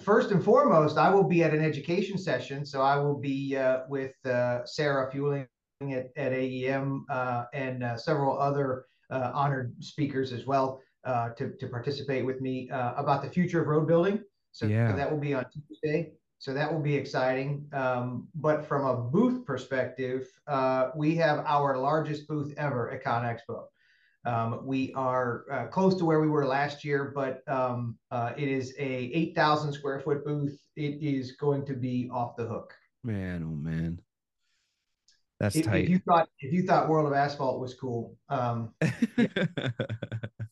[0.00, 2.64] first and foremost, I will be at an education session.
[2.64, 5.46] So I will be uh, with uh, Sarah Fueling
[5.82, 11.52] at, at AEM uh, and uh, several other uh, honored speakers as well uh, to,
[11.60, 14.20] to participate with me about the future of road building.
[14.52, 14.90] So, yeah.
[14.90, 16.12] so that will be on Tuesday.
[16.38, 17.66] So that will be exciting.
[17.72, 20.28] Um, but from a booth perspective,
[20.94, 23.64] we have our largest booth ever at Con Expo.
[24.26, 28.48] Um, we are uh, close to where we were last year, but um, uh, it
[28.48, 30.60] is a 8,000 square foot booth.
[30.74, 32.74] It is going to be off the hook.
[33.04, 34.00] Man, oh man,
[35.40, 35.84] that's if, tight.
[35.84, 38.72] If you thought if you thought World of Asphalt was cool, um,
[39.16, 39.26] yeah.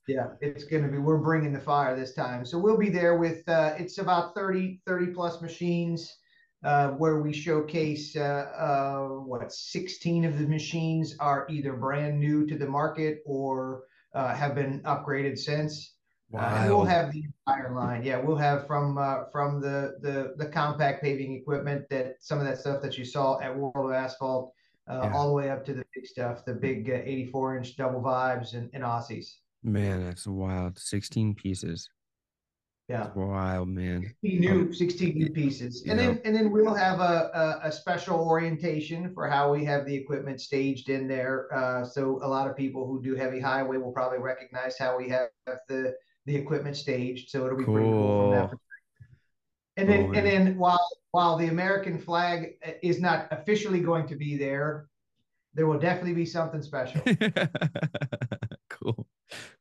[0.06, 0.98] yeah, it's going to be.
[0.98, 3.48] We're bringing the fire this time, so we'll be there with.
[3.48, 6.16] Uh, it's about 30 30 plus machines
[6.64, 12.46] uh, where we showcase uh, uh, what 16 of the machines are either brand new
[12.46, 13.82] to the market or
[14.14, 15.92] uh, have been upgraded since.
[16.32, 16.66] Uh, wow.
[16.68, 18.02] we'll have the entire line.
[18.02, 22.46] Yeah, we'll have from uh, from the, the the compact paving equipment that some of
[22.46, 24.52] that stuff that you saw at World of Asphalt,
[24.88, 25.12] yeah.
[25.14, 28.70] all the way up to the big stuff, the big 84 inch double vibes and,
[28.74, 29.34] and Aussies.
[29.62, 30.78] Man, that's wild.
[30.78, 31.88] 16 pieces.
[32.88, 33.08] Yeah.
[33.14, 34.02] Wild man.
[34.22, 35.84] 16 new, 16 new pieces.
[35.88, 36.06] And yeah.
[36.06, 37.30] then and then we'll have a,
[37.62, 41.48] a, a, special orientation for how we have the equipment staged in there.
[41.54, 45.08] Uh, so a lot of people who do heavy highway will probably recognize how we
[45.08, 45.28] have
[45.66, 45.94] the
[46.26, 47.30] the equipment staged.
[47.30, 47.74] So it'll be cool.
[47.74, 48.63] pretty cool from that perspective.
[49.76, 54.36] And then and then while while the American flag is not officially going to be
[54.36, 54.88] there,
[55.54, 57.00] there will definitely be something special.
[58.70, 59.06] cool.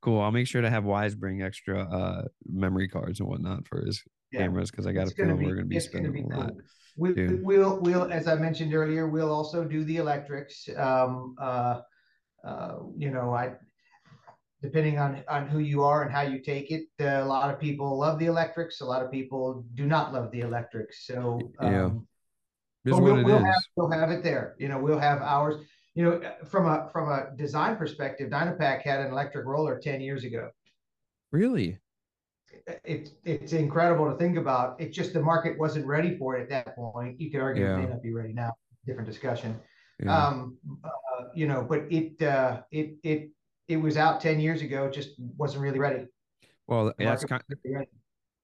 [0.02, 0.20] Cool.
[0.22, 4.04] I'll make sure to have Wise bring extra uh, memory cards and whatnot for his
[4.32, 4.42] yeah.
[4.42, 6.54] cameras because I got a feeling we're going to be spending a lot.
[6.96, 10.70] We, will we'll as I mentioned earlier, we'll also do the electrics.
[10.78, 11.82] Um, uh,
[12.44, 13.54] uh, you know, I
[14.64, 16.86] depending on on who you are and how you take it.
[17.00, 18.82] Uh, a lot of people love the electrics.
[18.82, 21.06] A lot of people do not love the electrics.
[21.06, 21.90] So um, yeah,
[22.86, 24.56] but we'll, we'll have, we'll have it there.
[24.58, 25.64] You know, we'll have ours
[25.96, 30.24] you know, from a from a design perspective, Dynapac had an electric roller 10 years
[30.24, 30.50] ago.
[31.32, 31.78] Really?
[32.84, 34.80] It's it's incredible to think about.
[34.80, 37.20] It's just the market wasn't ready for it at that point.
[37.20, 37.76] You could argue yeah.
[37.76, 38.54] it may not be ready now.
[38.86, 39.60] Different discussion.
[40.04, 40.28] Yeah.
[40.28, 40.90] Um, uh,
[41.36, 43.30] you know, but it uh, it it
[43.68, 44.90] it was out 10 years ago.
[44.90, 46.06] Just wasn't really ready.
[46.68, 47.44] Well, that's kind.
[47.52, 47.86] Of,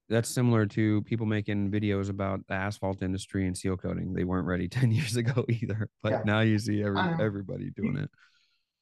[0.10, 4.13] that's similar to people making videos about the asphalt industry and seal coating.
[4.13, 6.21] They weren't ready 10 years ago either, but yeah.
[6.25, 8.10] now you see every, everybody doing it.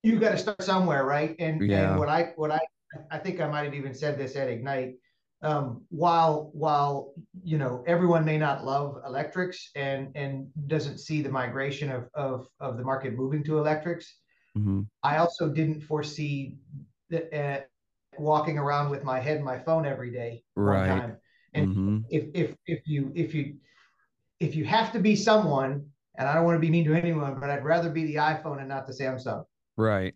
[0.03, 1.35] You got to start somewhere, right?
[1.39, 1.91] And, yeah.
[1.91, 2.59] and what I, what I,
[3.11, 4.95] I think I might have even said this at Ignite.
[5.43, 11.29] Um, while, while, you know, everyone may not love electrics and, and doesn't see the
[11.29, 14.15] migration of, of, of the market moving to electrics.
[14.57, 14.81] Mm-hmm.
[15.03, 16.57] I also didn't foresee
[17.09, 17.61] that, uh,
[18.17, 20.43] walking around with my head and my phone every day.
[20.55, 21.15] Right.
[21.53, 21.97] And mm-hmm.
[22.09, 23.55] if if if you if you
[24.39, 27.39] if you have to be someone, and I don't want to be mean to anyone,
[27.39, 29.45] but I'd rather be the iPhone and not the Samsung.
[29.75, 30.15] Right.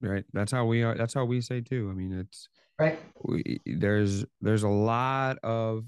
[0.00, 0.24] Right.
[0.32, 0.96] That's how we are.
[0.96, 1.88] That's how we say too.
[1.90, 2.98] I mean, it's right.
[3.22, 5.84] We, there's there's a lot of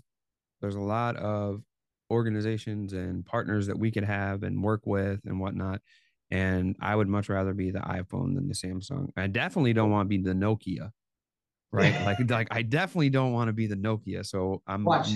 [0.61, 1.63] there's a lot of
[2.11, 5.81] organizations and partners that we could have and work with and whatnot.
[6.35, 9.11] And I would much rather be the iPhone than the Samsung.
[9.17, 10.91] I definitely don't want to be the Nokia
[11.75, 12.07] right?
[12.07, 14.25] like, like I definitely don't want to be the Nokia.
[14.25, 15.11] So I'm watch.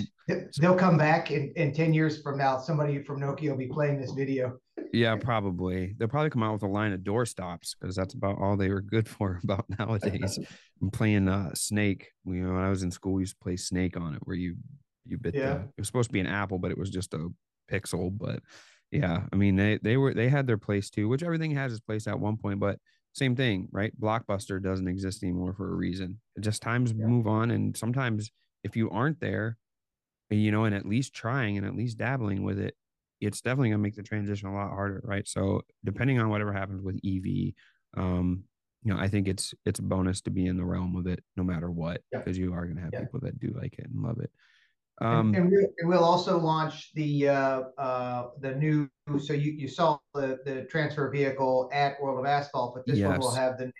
[0.59, 2.59] They'll come back in, in 10 years from now.
[2.59, 4.59] Somebody from Nokia will be playing this video.
[4.93, 5.95] yeah, probably.
[5.97, 8.69] They'll probably come out with a line of door stops because that's about all they
[8.69, 10.37] were good for about nowadays.
[10.81, 12.11] I'm playing uh Snake.
[12.25, 14.37] You know, when I was in school, we used to play Snake on it where
[14.37, 14.55] you
[15.05, 15.53] you bit yeah.
[15.53, 17.29] the it was supposed to be an apple, but it was just a
[17.71, 18.15] pixel.
[18.15, 18.41] But
[18.91, 21.81] yeah, I mean they they were they had their place too, which everything has its
[21.81, 22.79] place at one point, but
[23.13, 23.91] same thing, right?
[23.99, 26.19] Blockbuster doesn't exist anymore for a reason.
[26.35, 27.05] It just times yeah.
[27.05, 27.51] move on.
[27.51, 28.31] And sometimes
[28.63, 29.57] if you aren't there,
[30.29, 32.75] you know, and at least trying and at least dabbling with it,
[33.19, 35.27] it's definitely gonna make the transition a lot harder, right?
[35.27, 37.53] So depending on whatever happens with EV,
[37.97, 38.43] um,
[38.83, 41.23] you know, I think it's it's a bonus to be in the realm of it
[41.35, 42.45] no matter what, because yeah.
[42.45, 43.01] you are gonna have yeah.
[43.01, 44.31] people that do like it and love it.
[45.01, 48.89] Um, and, and, we'll, also launch the uh, uh, the new.
[49.19, 53.07] So you, you saw the the transfer vehicle at World of Asphalt, but this yes.
[53.07, 53.71] one will have the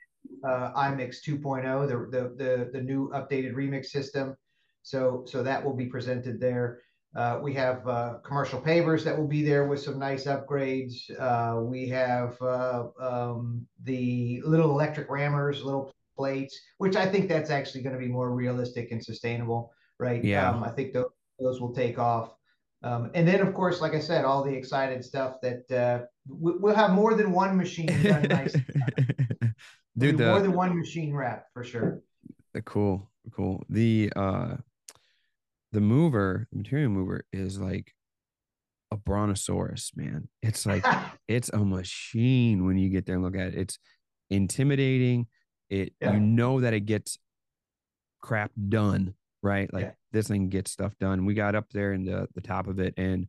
[0.48, 4.36] uh, iMix 2.0, the, the the the new updated remix system.
[4.84, 6.82] So so that will be presented there.
[7.16, 11.10] Uh, we have uh, commercial pavers that will be there with some nice upgrades.
[11.20, 17.50] Uh, we have uh, um, the little electric rammers, little plates, which I think that's
[17.50, 20.24] actually going to be more realistic and sustainable, right?
[20.24, 20.50] Yeah.
[20.50, 22.34] Um, I think those, those will take off.
[22.82, 26.54] Um, and then, of course, like I said, all the excited stuff that uh, we,
[26.54, 28.54] will have more than one machine done nice.
[29.98, 32.02] Dude, the, more than one machine wrap for sure.
[32.66, 33.64] Cool, cool.
[33.70, 34.56] The uh,
[35.72, 37.94] the mover, the material mover, is like
[38.92, 40.30] a brontosaurus, man.
[40.42, 40.86] It's like
[41.28, 43.56] it's a machine when you get there and look at it.
[43.56, 43.80] It's
[44.30, 45.28] intimidating.
[45.70, 46.14] It yeah.
[46.14, 47.18] you know that it gets
[48.22, 49.72] crap done, right?
[49.74, 49.92] Like yeah.
[50.12, 51.26] this thing gets stuff done.
[51.26, 53.28] We got up there in the the top of it, and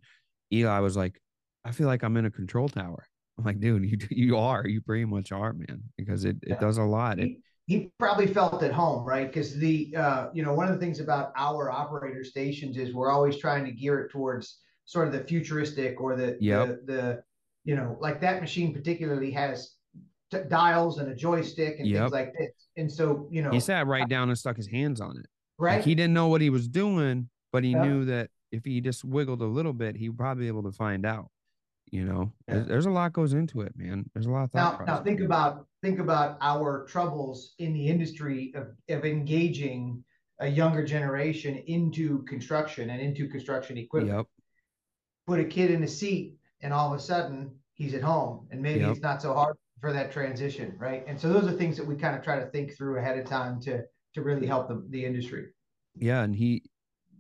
[0.53, 1.21] Eli was like,
[1.65, 3.07] "I feel like I'm in a control tower."
[3.39, 4.67] I'm like, "Dude, you you are.
[4.67, 6.55] You pretty much are, man, because it yeah.
[6.55, 9.29] it does a lot." It, he probably felt at home, right?
[9.29, 13.13] Because the uh, you know one of the things about our operator stations is we're
[13.13, 16.81] always trying to gear it towards sort of the futuristic or the yep.
[16.85, 17.23] the, the
[17.65, 19.77] you know like that machine particularly has
[20.33, 22.01] t- dials and a joystick and yep.
[22.01, 22.51] things like this.
[22.77, 25.27] And so you know he sat right down and stuck his hands on it.
[25.61, 25.77] Right.
[25.77, 27.85] Like he didn't know what he was doing, but he yep.
[27.85, 31.05] knew that if he just wiggled a little bit, he'd probably be able to find
[31.05, 31.31] out.
[31.91, 32.55] You know, yeah.
[32.55, 34.09] there's, there's, a lot goes into it, man.
[34.15, 34.87] There's a lot of thought.
[34.87, 40.05] Now, now think about think about our troubles in the industry of, of engaging
[40.39, 44.19] a younger generation into construction and into construction equipment.
[44.19, 44.27] Yep.
[45.27, 48.63] Put a kid in a seat, and all of a sudden he's at home, and
[48.63, 48.91] maybe yep.
[48.91, 51.03] it's not so hard for that transition, right?
[51.09, 53.27] And so those are things that we kind of try to think through ahead of
[53.27, 53.83] time to
[54.15, 55.49] to really help the, the industry.
[55.97, 56.63] Yeah, and he,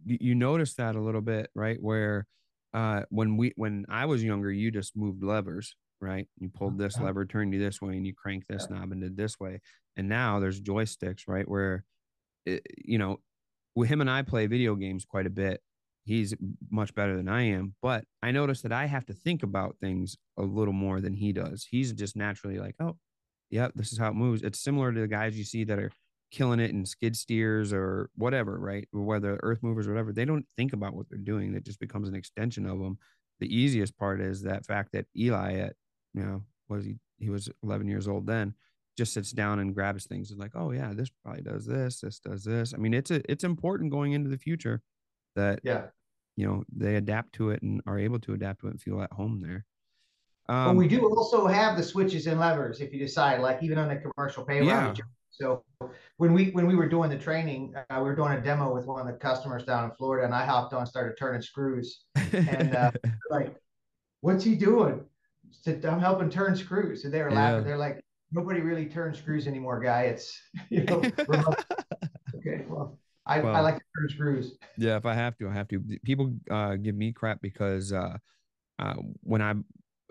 [0.04, 1.78] you notice that a little bit, right?
[1.80, 2.26] Where
[2.72, 6.28] uh, when we when I was younger, you just moved levers, right?
[6.38, 7.06] You pulled this yeah.
[7.06, 8.78] lever, turned you this way, and you cranked this yeah.
[8.78, 9.60] knob and did this way.
[9.96, 11.48] And now there's joysticks, right?
[11.48, 11.84] Where,
[12.46, 13.18] it, you know,
[13.74, 15.60] with him and I play video games quite a bit.
[16.04, 16.34] He's
[16.70, 20.16] much better than I am, but I notice that I have to think about things
[20.38, 21.66] a little more than he does.
[21.70, 22.96] He's just naturally like, oh,
[23.50, 24.42] yeah, this is how it moves.
[24.42, 25.92] It's similar to the guys you see that are
[26.30, 28.88] killing it in skid steers or whatever, right?
[28.92, 31.54] Whether earth movers or whatever, they don't think about what they're doing.
[31.54, 32.98] It just becomes an extension of them.
[33.40, 35.74] The easiest part is that fact that Eli at,
[36.14, 38.54] you know, was he, he was 11 years old then,
[38.96, 42.18] just sits down and grabs things and like, oh yeah, this probably does this, this
[42.20, 42.74] does this.
[42.74, 44.82] I mean, it's a, it's important going into the future
[45.36, 45.86] that, yeah,
[46.36, 49.02] you know, they adapt to it and are able to adapt to it and feel
[49.02, 49.64] at home there.
[50.48, 53.78] Um, but we do also have the switches and levers if you decide, like even
[53.78, 54.66] on the commercial payload.
[54.66, 55.04] Yeah.
[55.30, 55.64] So
[56.16, 58.86] when we when we were doing the training, uh, we were doing a demo with
[58.86, 62.74] one of the customers down in Florida, and I hopped on, started turning screws, and
[62.74, 62.90] uh,
[63.30, 63.54] like,
[64.20, 65.04] "What's he doing?"
[65.50, 67.60] Said, "I'm helping turn screws." And they were laughing.
[67.60, 67.64] Yeah.
[67.64, 68.00] They're like,
[68.32, 70.02] "Nobody really turns screws anymore, guy.
[70.02, 70.38] It's
[70.70, 71.00] you know."
[72.36, 72.98] okay, well.
[73.26, 74.56] I, well, I like to turn screws.
[74.76, 75.80] Yeah, if I have to, I have to.
[76.04, 78.16] People uh, give me crap because uh,
[78.80, 79.54] uh, when I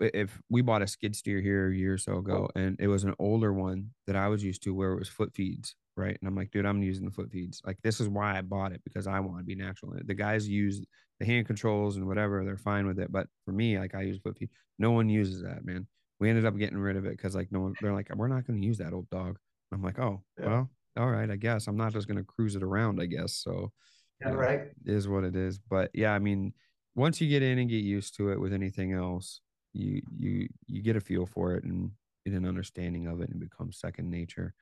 [0.00, 2.60] if we bought a skid steer here a year or so ago oh.
[2.60, 5.34] and it was an older one that I was used to where it was foot
[5.34, 6.16] feeds, right?
[6.18, 7.60] And I'm like, dude, I'm using the foot feeds.
[7.64, 9.94] Like this is why I bought it because I want to be natural.
[10.04, 10.84] The guys use
[11.18, 13.12] the hand controls and whatever, they're fine with it.
[13.12, 14.50] But for me, like I use foot feed.
[14.78, 15.86] No one uses that, man.
[16.18, 18.46] We ended up getting rid of it because like no one they're like, we're not
[18.46, 19.38] gonna use that old dog.
[19.72, 20.46] I'm like, oh, yeah.
[20.46, 21.66] well, all right, I guess.
[21.66, 23.34] I'm not just gonna cruise it around, I guess.
[23.34, 23.72] So
[24.20, 24.62] yeah, right.
[24.84, 25.58] Is what it is.
[25.58, 26.52] But yeah, I mean,
[26.94, 29.40] once you get in and get used to it with anything else,
[29.72, 31.90] you you you get a feel for it and
[32.24, 34.54] get an understanding of it and becomes second nature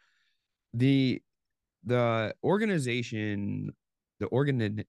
[0.74, 1.20] the
[1.84, 3.70] the organization
[4.20, 4.84] the organ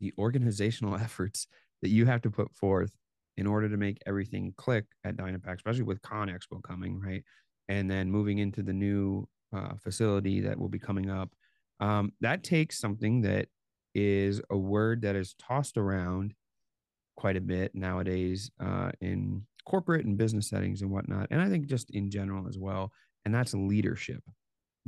[0.00, 1.46] the organizational efforts
[1.82, 2.92] that you have to put forth
[3.36, 7.22] in order to make everything click at Dynapac, especially with ConExpo coming, right?
[7.68, 11.30] And then moving into the new uh, facility that will be coming up.
[11.78, 13.46] Um, that takes something that
[13.94, 16.34] is a word that is tossed around
[17.18, 21.66] quite a bit nowadays uh, in corporate and business settings and whatnot, and I think
[21.66, 22.92] just in general as well.
[23.24, 24.22] And that's leadership,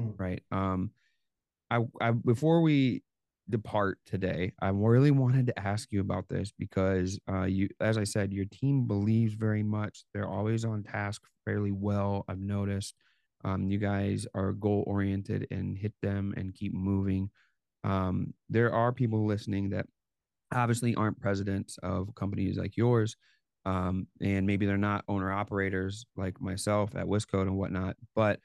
[0.00, 0.14] mm.
[0.16, 0.40] right?
[0.52, 0.92] Um,
[1.70, 3.02] I, I before we
[3.48, 8.04] depart today, I really wanted to ask you about this because uh, you, as I
[8.04, 10.04] said, your team believes very much.
[10.14, 12.24] They're always on task fairly well.
[12.28, 12.94] I've noticed.
[13.42, 17.30] Um, you guys are goal oriented and hit them and keep moving.
[17.82, 19.86] Um, there are people listening that
[20.52, 23.16] obviously aren't presidents of companies like yours.
[23.66, 28.40] Um, and maybe they're not owner operators like myself at Wiscoat and whatnot, but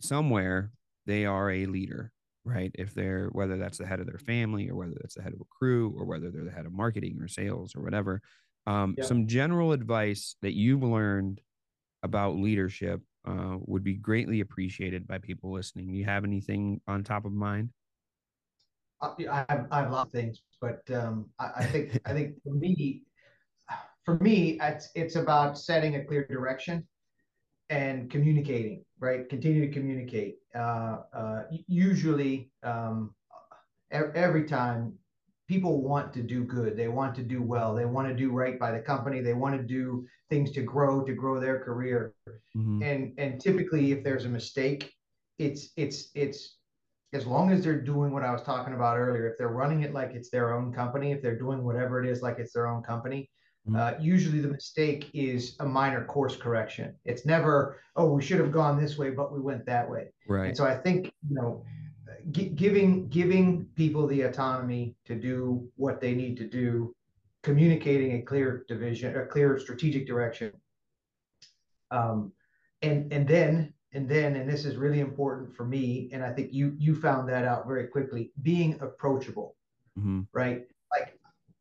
[0.00, 0.70] somewhere
[1.06, 2.12] they are a leader,
[2.44, 2.70] right?
[2.74, 5.40] If they're whether that's the head of their family or whether that's the head of
[5.40, 8.20] a crew or whether they're the head of marketing or sales or whatever.
[8.66, 9.04] Um, yeah.
[9.04, 11.40] Some general advice that you've learned
[12.02, 15.86] about leadership uh, would be greatly appreciated by people listening.
[15.90, 17.70] Do you have anything on top of mind?
[19.30, 22.34] I have, I have a lot of things, but um, I, I think I think
[22.42, 23.02] for me,
[24.04, 26.86] for me, it's it's about setting a clear direction
[27.70, 28.84] and communicating.
[28.98, 30.36] Right, continue to communicate.
[30.54, 33.14] Uh, uh, usually, um,
[33.90, 34.94] every time
[35.46, 38.58] people want to do good, they want to do well, they want to do right
[38.58, 42.14] by the company, they want to do things to grow to grow their career.
[42.56, 42.82] Mm-hmm.
[42.82, 44.92] And and typically, if there's a mistake,
[45.38, 46.56] it's it's it's
[47.14, 49.94] as long as they're doing what I was talking about earlier, if they're running it
[49.94, 52.82] like it's their own company, if they're doing whatever it is like it's their own
[52.82, 53.30] company,
[53.68, 53.76] mm-hmm.
[53.76, 56.94] uh, usually the mistake is a minor course correction.
[57.04, 60.12] It's never, oh, we should have gone this way, but we went that way.
[60.28, 60.48] Right.
[60.48, 61.64] And so I think, you know,
[62.32, 66.94] g- giving giving people the autonomy to do what they need to do,
[67.42, 70.52] communicating a clear division, a clear strategic direction,
[71.90, 72.32] um,
[72.82, 76.52] and and then and then and this is really important for me and i think
[76.52, 79.56] you you found that out very quickly being approachable
[79.98, 80.20] mm-hmm.
[80.32, 80.62] right?
[80.90, 81.18] Like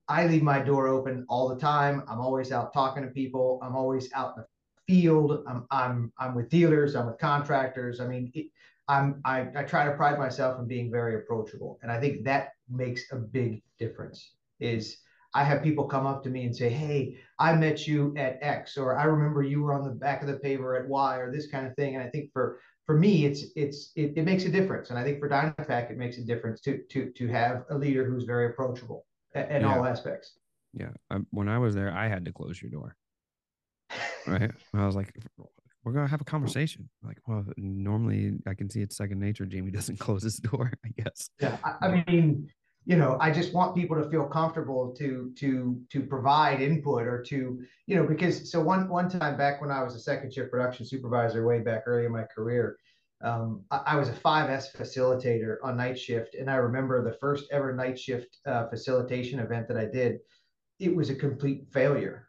[0.07, 2.03] i leave my door open all the time.
[2.07, 3.59] I'm always out talking to people.
[3.63, 5.43] I'm always out in the field.
[5.47, 6.95] I'm i'm i'm with dealers.
[6.95, 7.99] I'm with contractors.
[7.99, 8.47] I mean it,
[8.89, 12.49] i'm I, I try to pride myself in being very approachable and i think that
[12.69, 14.97] makes a big difference is
[15.33, 18.77] I have people come up to me and say, Hey, I met you at X,
[18.77, 21.47] or I remember you were on the back of the paper at Y, or this
[21.47, 21.95] kind of thing.
[21.95, 24.89] And I think for for me, it's it's it, it makes a difference.
[24.89, 28.05] And I think for Dynapac, it makes a difference to to to have a leader
[28.05, 29.05] who's very approachable
[29.35, 29.75] in yeah.
[29.75, 30.37] all aspects.
[30.73, 30.89] Yeah.
[31.11, 32.95] Um, when I was there, I had to close your door.
[34.27, 34.51] Right.
[34.73, 35.13] I was like,
[35.83, 36.89] we're gonna have a conversation.
[37.03, 39.45] Like, well, normally I can see it's second nature.
[39.45, 41.29] Jamie doesn't close his door, I guess.
[41.39, 42.49] Yeah, I, I mean,
[42.85, 47.21] you know i just want people to feel comfortable to to to provide input or
[47.21, 50.51] to you know because so one one time back when i was a second shift
[50.51, 52.77] production supervisor way back early in my career
[53.21, 56.35] um, I, I, was a 5s facilitator on night shift.
[56.35, 60.17] And i remember the first ever night shift uh, facilitation event that i did
[60.79, 62.27] it was a complete failure.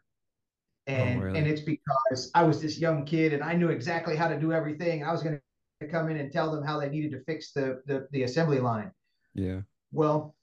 [0.87, 1.39] Oh, and oh, really?
[1.39, 4.53] and it's because i was this young kid and i knew exactly how to do
[4.53, 5.03] everything.
[5.03, 5.37] I was going
[5.81, 8.59] to come in and tell them how they needed to fix the the, the assembly
[8.59, 8.91] line.
[9.33, 9.61] Yeah.
[9.91, 10.34] Well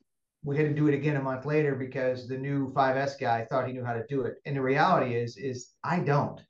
[0.45, 3.67] we had to do it again a month later because the new 5S guy thought
[3.67, 4.37] he knew how to do it.
[4.45, 6.41] And the reality is, is I don't.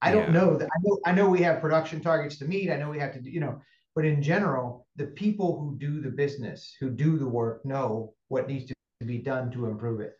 [0.00, 0.20] I yeah.
[0.20, 0.68] don't know that.
[0.74, 1.00] I know.
[1.06, 2.70] I know we have production targets to meet.
[2.70, 3.60] I know we have to, do, you know.
[3.94, 8.48] But in general, the people who do the business, who do the work, know what
[8.48, 8.74] needs to
[9.06, 10.14] be done to improve it.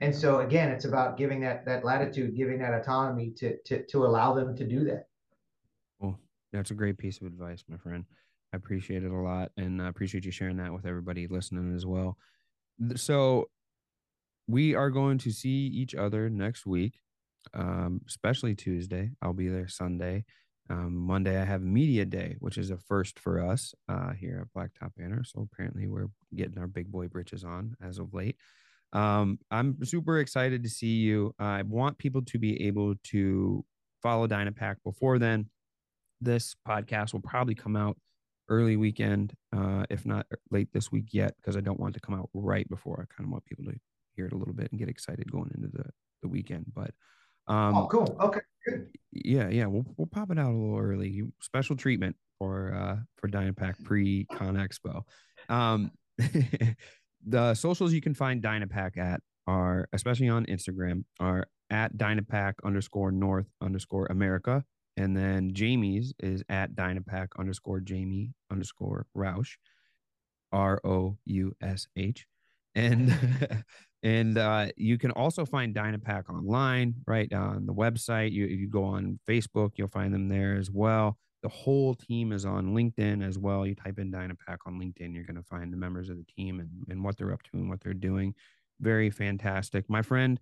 [0.00, 4.06] And so again, it's about giving that that latitude, giving that autonomy to to to
[4.06, 5.08] allow them to do that.
[5.98, 6.18] Well,
[6.52, 8.04] that's a great piece of advice, my friend.
[8.52, 11.84] I appreciate it a lot, and I appreciate you sharing that with everybody listening as
[11.84, 12.16] well
[12.96, 13.48] so
[14.48, 17.00] we are going to see each other next week,
[17.54, 19.10] um, especially Tuesday.
[19.20, 20.24] I'll be there Sunday.
[20.68, 24.52] Um, Monday, I have media day, which is a first for us uh, here at
[24.52, 25.22] Blacktop Banter.
[25.24, 28.36] So apparently, we're getting our big boy britches on as of late.
[28.92, 31.34] Um, I'm super excited to see you.
[31.38, 33.64] I want people to be able to
[34.02, 35.48] follow Dynapac before then.
[36.20, 37.96] This podcast will probably come out
[38.48, 42.14] early weekend, uh, if not late this week yet, because I don't want to come
[42.14, 42.94] out right before.
[43.00, 43.78] I kind of want people to
[44.14, 45.84] hear it a little bit and get excited going into the,
[46.22, 46.66] the weekend.
[46.74, 46.90] But
[47.48, 48.16] um, oh, cool.
[48.20, 48.88] Okay, good.
[49.12, 51.22] Yeah, yeah, we'll we'll pop it out a little early.
[51.40, 55.02] Special treatment for uh for Dynapac pre Con Expo.
[55.48, 55.92] Um,
[57.26, 63.12] the socials you can find Dynapac at are, especially on Instagram, are at Dynapac underscore
[63.12, 64.64] North underscore America
[64.96, 69.56] and then Jamie's is at Dynapac underscore Jamie underscore Roush,
[70.52, 72.26] R O U S H.
[72.74, 73.64] And
[74.02, 78.32] and uh, you can also find Dynapac online, right on the website.
[78.32, 81.18] You if you go on Facebook, you'll find them there as well.
[81.42, 83.66] The whole team is on LinkedIn as well.
[83.66, 86.58] You type in Dynapac on LinkedIn, you're going to find the members of the team
[86.60, 88.34] and, and what they're up to and what they're doing.
[88.80, 89.88] Very fantastic.
[89.88, 90.40] My friend,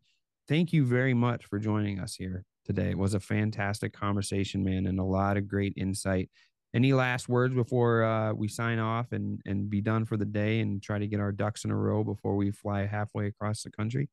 [0.48, 2.90] thank you very much for joining us here today.
[2.90, 6.30] It was a fantastic conversation, man, and a lot of great insight.
[6.74, 10.60] Any last words before uh, we sign off and and be done for the day
[10.60, 13.70] and try to get our ducks in a row before we fly halfway across the
[13.70, 14.08] country?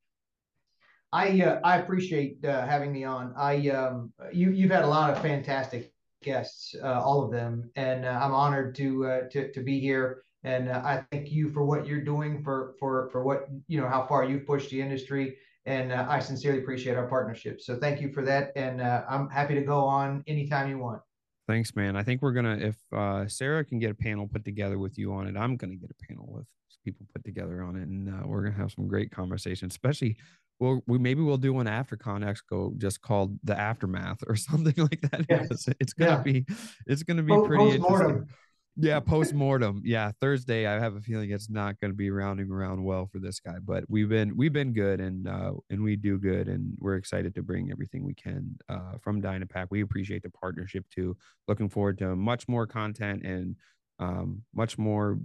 [1.12, 3.34] I uh, I appreciate uh, having me on.
[3.36, 5.92] I um, you you've had a lot of fantastic
[6.22, 10.22] guests, uh, all of them, and uh, I'm honored to uh, to to be here.
[10.44, 14.06] And I thank you for what you're doing for for for what you know how
[14.06, 15.36] far you've pushed the industry
[15.66, 17.60] and uh, I sincerely appreciate our partnership.
[17.60, 21.02] So thank you for that, and uh, I'm happy to go on anytime you want.
[21.48, 21.96] Thanks, man.
[21.96, 25.12] I think we're gonna if uh, Sarah can get a panel put together with you
[25.12, 26.46] on it, I'm gonna get a panel with
[26.84, 30.16] people put together on it, and uh, we're gonna have some great conversations, especially
[30.62, 35.00] well, we maybe we'll do one after ConExpo just called the aftermath or something like
[35.10, 35.26] that.
[35.28, 35.68] Yes.
[35.80, 36.22] It's gonna yeah.
[36.22, 36.46] be
[36.86, 38.28] it's gonna be pretty interesting.
[38.76, 39.82] Yeah, post mortem.
[39.84, 40.66] Yeah, Thursday.
[40.66, 43.56] I have a feeling it's not going to be rounding around well for this guy,
[43.62, 47.34] but we've been we've been good and uh, and we do good, and we're excited
[47.34, 49.66] to bring everything we can uh, from Dynapac.
[49.70, 51.16] We appreciate the partnership too.
[51.48, 53.56] Looking forward to much more content and
[53.98, 55.18] um, much more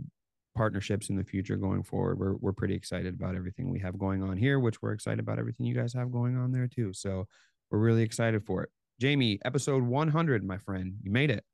[0.53, 2.19] partnerships in the future going forward.
[2.19, 5.39] We're we're pretty excited about everything we have going on here, which we're excited about
[5.39, 6.91] everything you guys have going on there too.
[6.91, 7.27] So
[7.71, 8.69] we're really excited for it.
[8.99, 11.45] Jamie, episode 100, my friend, you made it.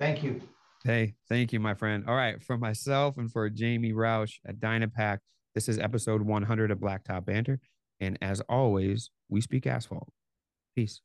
[0.00, 0.40] Thank you.
[0.84, 2.04] Hey, thank you, my friend.
[2.06, 5.18] All right, for myself and for Jamie Roush at Dynapac,
[5.54, 7.60] this is episode 100 of Blacktop Banter.
[7.98, 10.08] And as always, we speak asphalt.
[10.74, 11.00] Peace.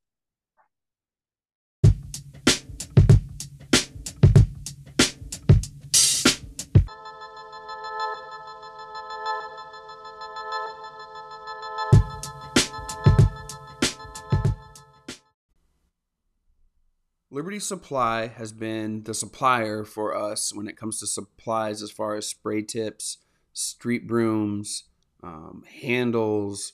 [17.41, 22.13] Liberty Supply has been the supplier for us when it comes to supplies as far
[22.13, 23.17] as spray tips,
[23.51, 24.83] street brooms,
[25.23, 26.73] um, handles,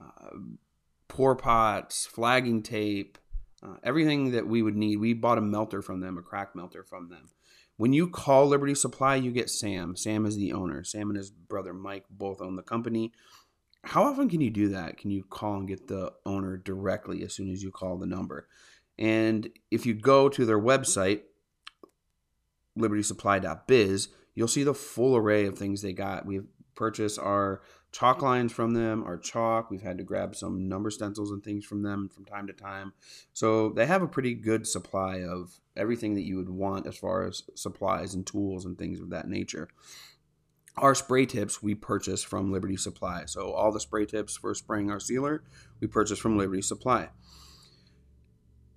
[0.00, 0.30] uh,
[1.06, 3.16] pour pots, flagging tape,
[3.62, 4.96] uh, everything that we would need.
[4.96, 7.28] We bought a melter from them, a crack melter from them.
[7.76, 9.94] When you call Liberty Supply, you get Sam.
[9.94, 10.82] Sam is the owner.
[10.82, 13.12] Sam and his brother Mike both own the company.
[13.84, 14.96] How often can you do that?
[14.96, 18.48] Can you call and get the owner directly as soon as you call the number?
[18.98, 21.22] And if you go to their website,
[22.78, 26.26] libertysupply.biz, you'll see the full array of things they got.
[26.26, 29.70] We've purchased our chalk lines from them, our chalk.
[29.70, 32.92] We've had to grab some number stencils and things from them from time to time.
[33.32, 37.26] So they have a pretty good supply of everything that you would want as far
[37.26, 39.68] as supplies and tools and things of that nature.
[40.76, 43.24] Our spray tips we purchase from Liberty Supply.
[43.26, 45.42] So all the spray tips for spraying our sealer,
[45.80, 47.08] we purchase from Liberty Supply.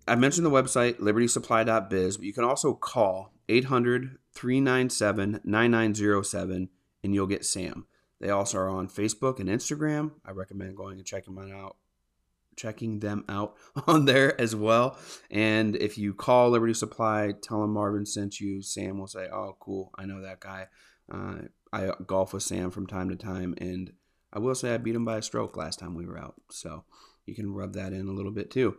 [0.07, 6.69] I mentioned the website libertysupply.biz, but you can also call 800 397 9907
[7.03, 7.85] and you'll get Sam.
[8.19, 10.11] They also are on Facebook and Instagram.
[10.25, 11.77] I recommend going and checking them out
[12.55, 13.55] checking them out
[13.87, 14.97] on there as well.
[15.29, 18.61] And if you call Liberty Supply, tell them Marvin sent you.
[18.61, 20.67] Sam will say, "Oh, cool, I know that guy."
[21.11, 21.39] Uh,
[21.73, 23.93] I golf with Sam from time to time, and
[24.31, 26.35] I will say I beat him by a stroke last time we were out.
[26.49, 26.83] So
[27.25, 28.77] you can rub that in a little bit too.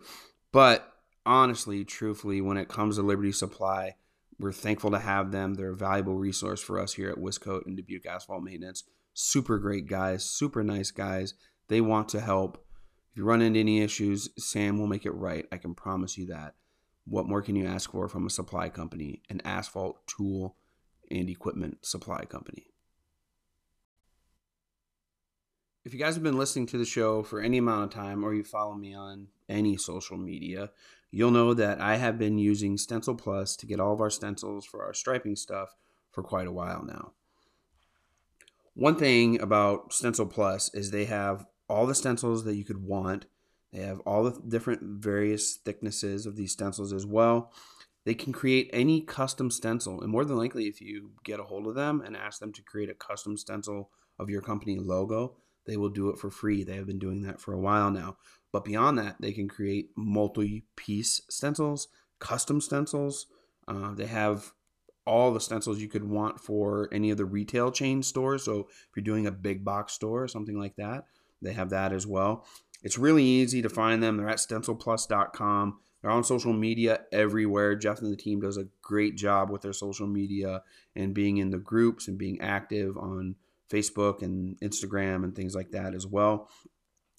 [0.51, 0.92] But
[1.25, 3.97] honestly, truthfully, when it comes to Liberty Supply,
[4.39, 5.55] we're thankful to have them.
[5.55, 8.85] They're a valuable resource for us here at Wiscoat and Dubuque Asphalt Maintenance.
[9.15, 11.35] Super great guys, super nice guys.
[11.69, 12.65] They want to help.
[13.11, 15.47] If you run into any issues, Sam will make it right.
[15.53, 16.55] I can promise you that.
[17.05, 20.57] What more can you ask for from a supply company, an asphalt tool
[21.11, 22.67] and equipment supply company?
[25.85, 28.33] If you guys have been listening to the show for any amount of time or
[28.33, 30.71] you follow me on any social media,
[31.13, 34.67] you'll know that I have been using Stencil Plus to get all of our stencils
[34.67, 35.77] for our striping stuff
[36.11, 37.13] for quite a while now.
[38.75, 43.27] One thing about Stencil Plus is they have all the stencils that you could want.
[43.73, 47.53] They have all the different various thicknesses of these stencils as well.
[48.05, 51.67] They can create any custom stencil, and more than likely, if you get a hold
[51.67, 55.37] of them and ask them to create a custom stencil of your company logo,
[55.67, 56.65] they will do it for free.
[56.65, 58.17] They have been doing that for a while now.
[58.53, 61.89] But beyond that, they can create multi piece stencils,
[62.19, 63.27] custom stencils.
[63.67, 64.53] Uh, they have
[65.07, 68.45] all the stencils you could want for any of the retail chain stores.
[68.45, 71.07] So if you're doing a big box store or something like that,
[71.41, 72.47] they have that as well.
[72.83, 74.17] It's really easy to find them.
[74.17, 75.79] They're at stencilplus.com.
[76.01, 77.77] They're on social media everywhere.
[77.77, 80.63] Jeff and the team does a great job with their social media
[80.97, 83.37] and being in the groups and being active on
[83.73, 86.49] Facebook and Instagram and things like that as well.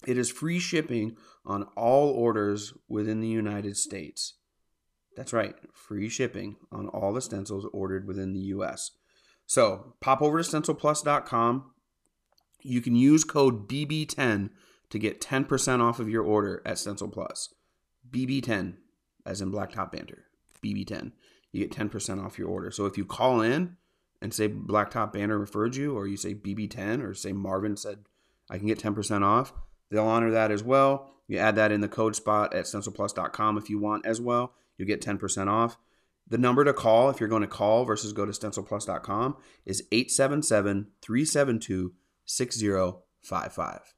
[0.06, 4.34] It is free shipping on all orders within the United States.
[5.16, 8.90] That's right, free shipping on all the stencils ordered within the US.
[9.46, 11.70] So pop over to stencilplus.com.
[12.62, 14.50] You can use code BB10
[14.90, 17.52] to get 10% off of your order at Stencil Plus.
[18.10, 18.76] BB10,
[19.26, 20.24] as in Blacktop Banter.
[20.64, 21.12] BB10.
[21.52, 22.70] You get 10% off your order.
[22.70, 23.76] So if you call in
[24.22, 28.06] and say Blacktop Banter referred you, or you say BB10, or say Marvin said
[28.50, 29.52] I can get 10% off,
[29.90, 31.10] They'll honor that as well.
[31.28, 34.52] You add that in the code spot at stencilplus.com if you want as well.
[34.76, 35.78] You get 10% off.
[36.28, 40.88] The number to call if you're going to call versus go to stencilplus.com is 877
[41.00, 41.94] 372
[42.24, 43.94] 6055.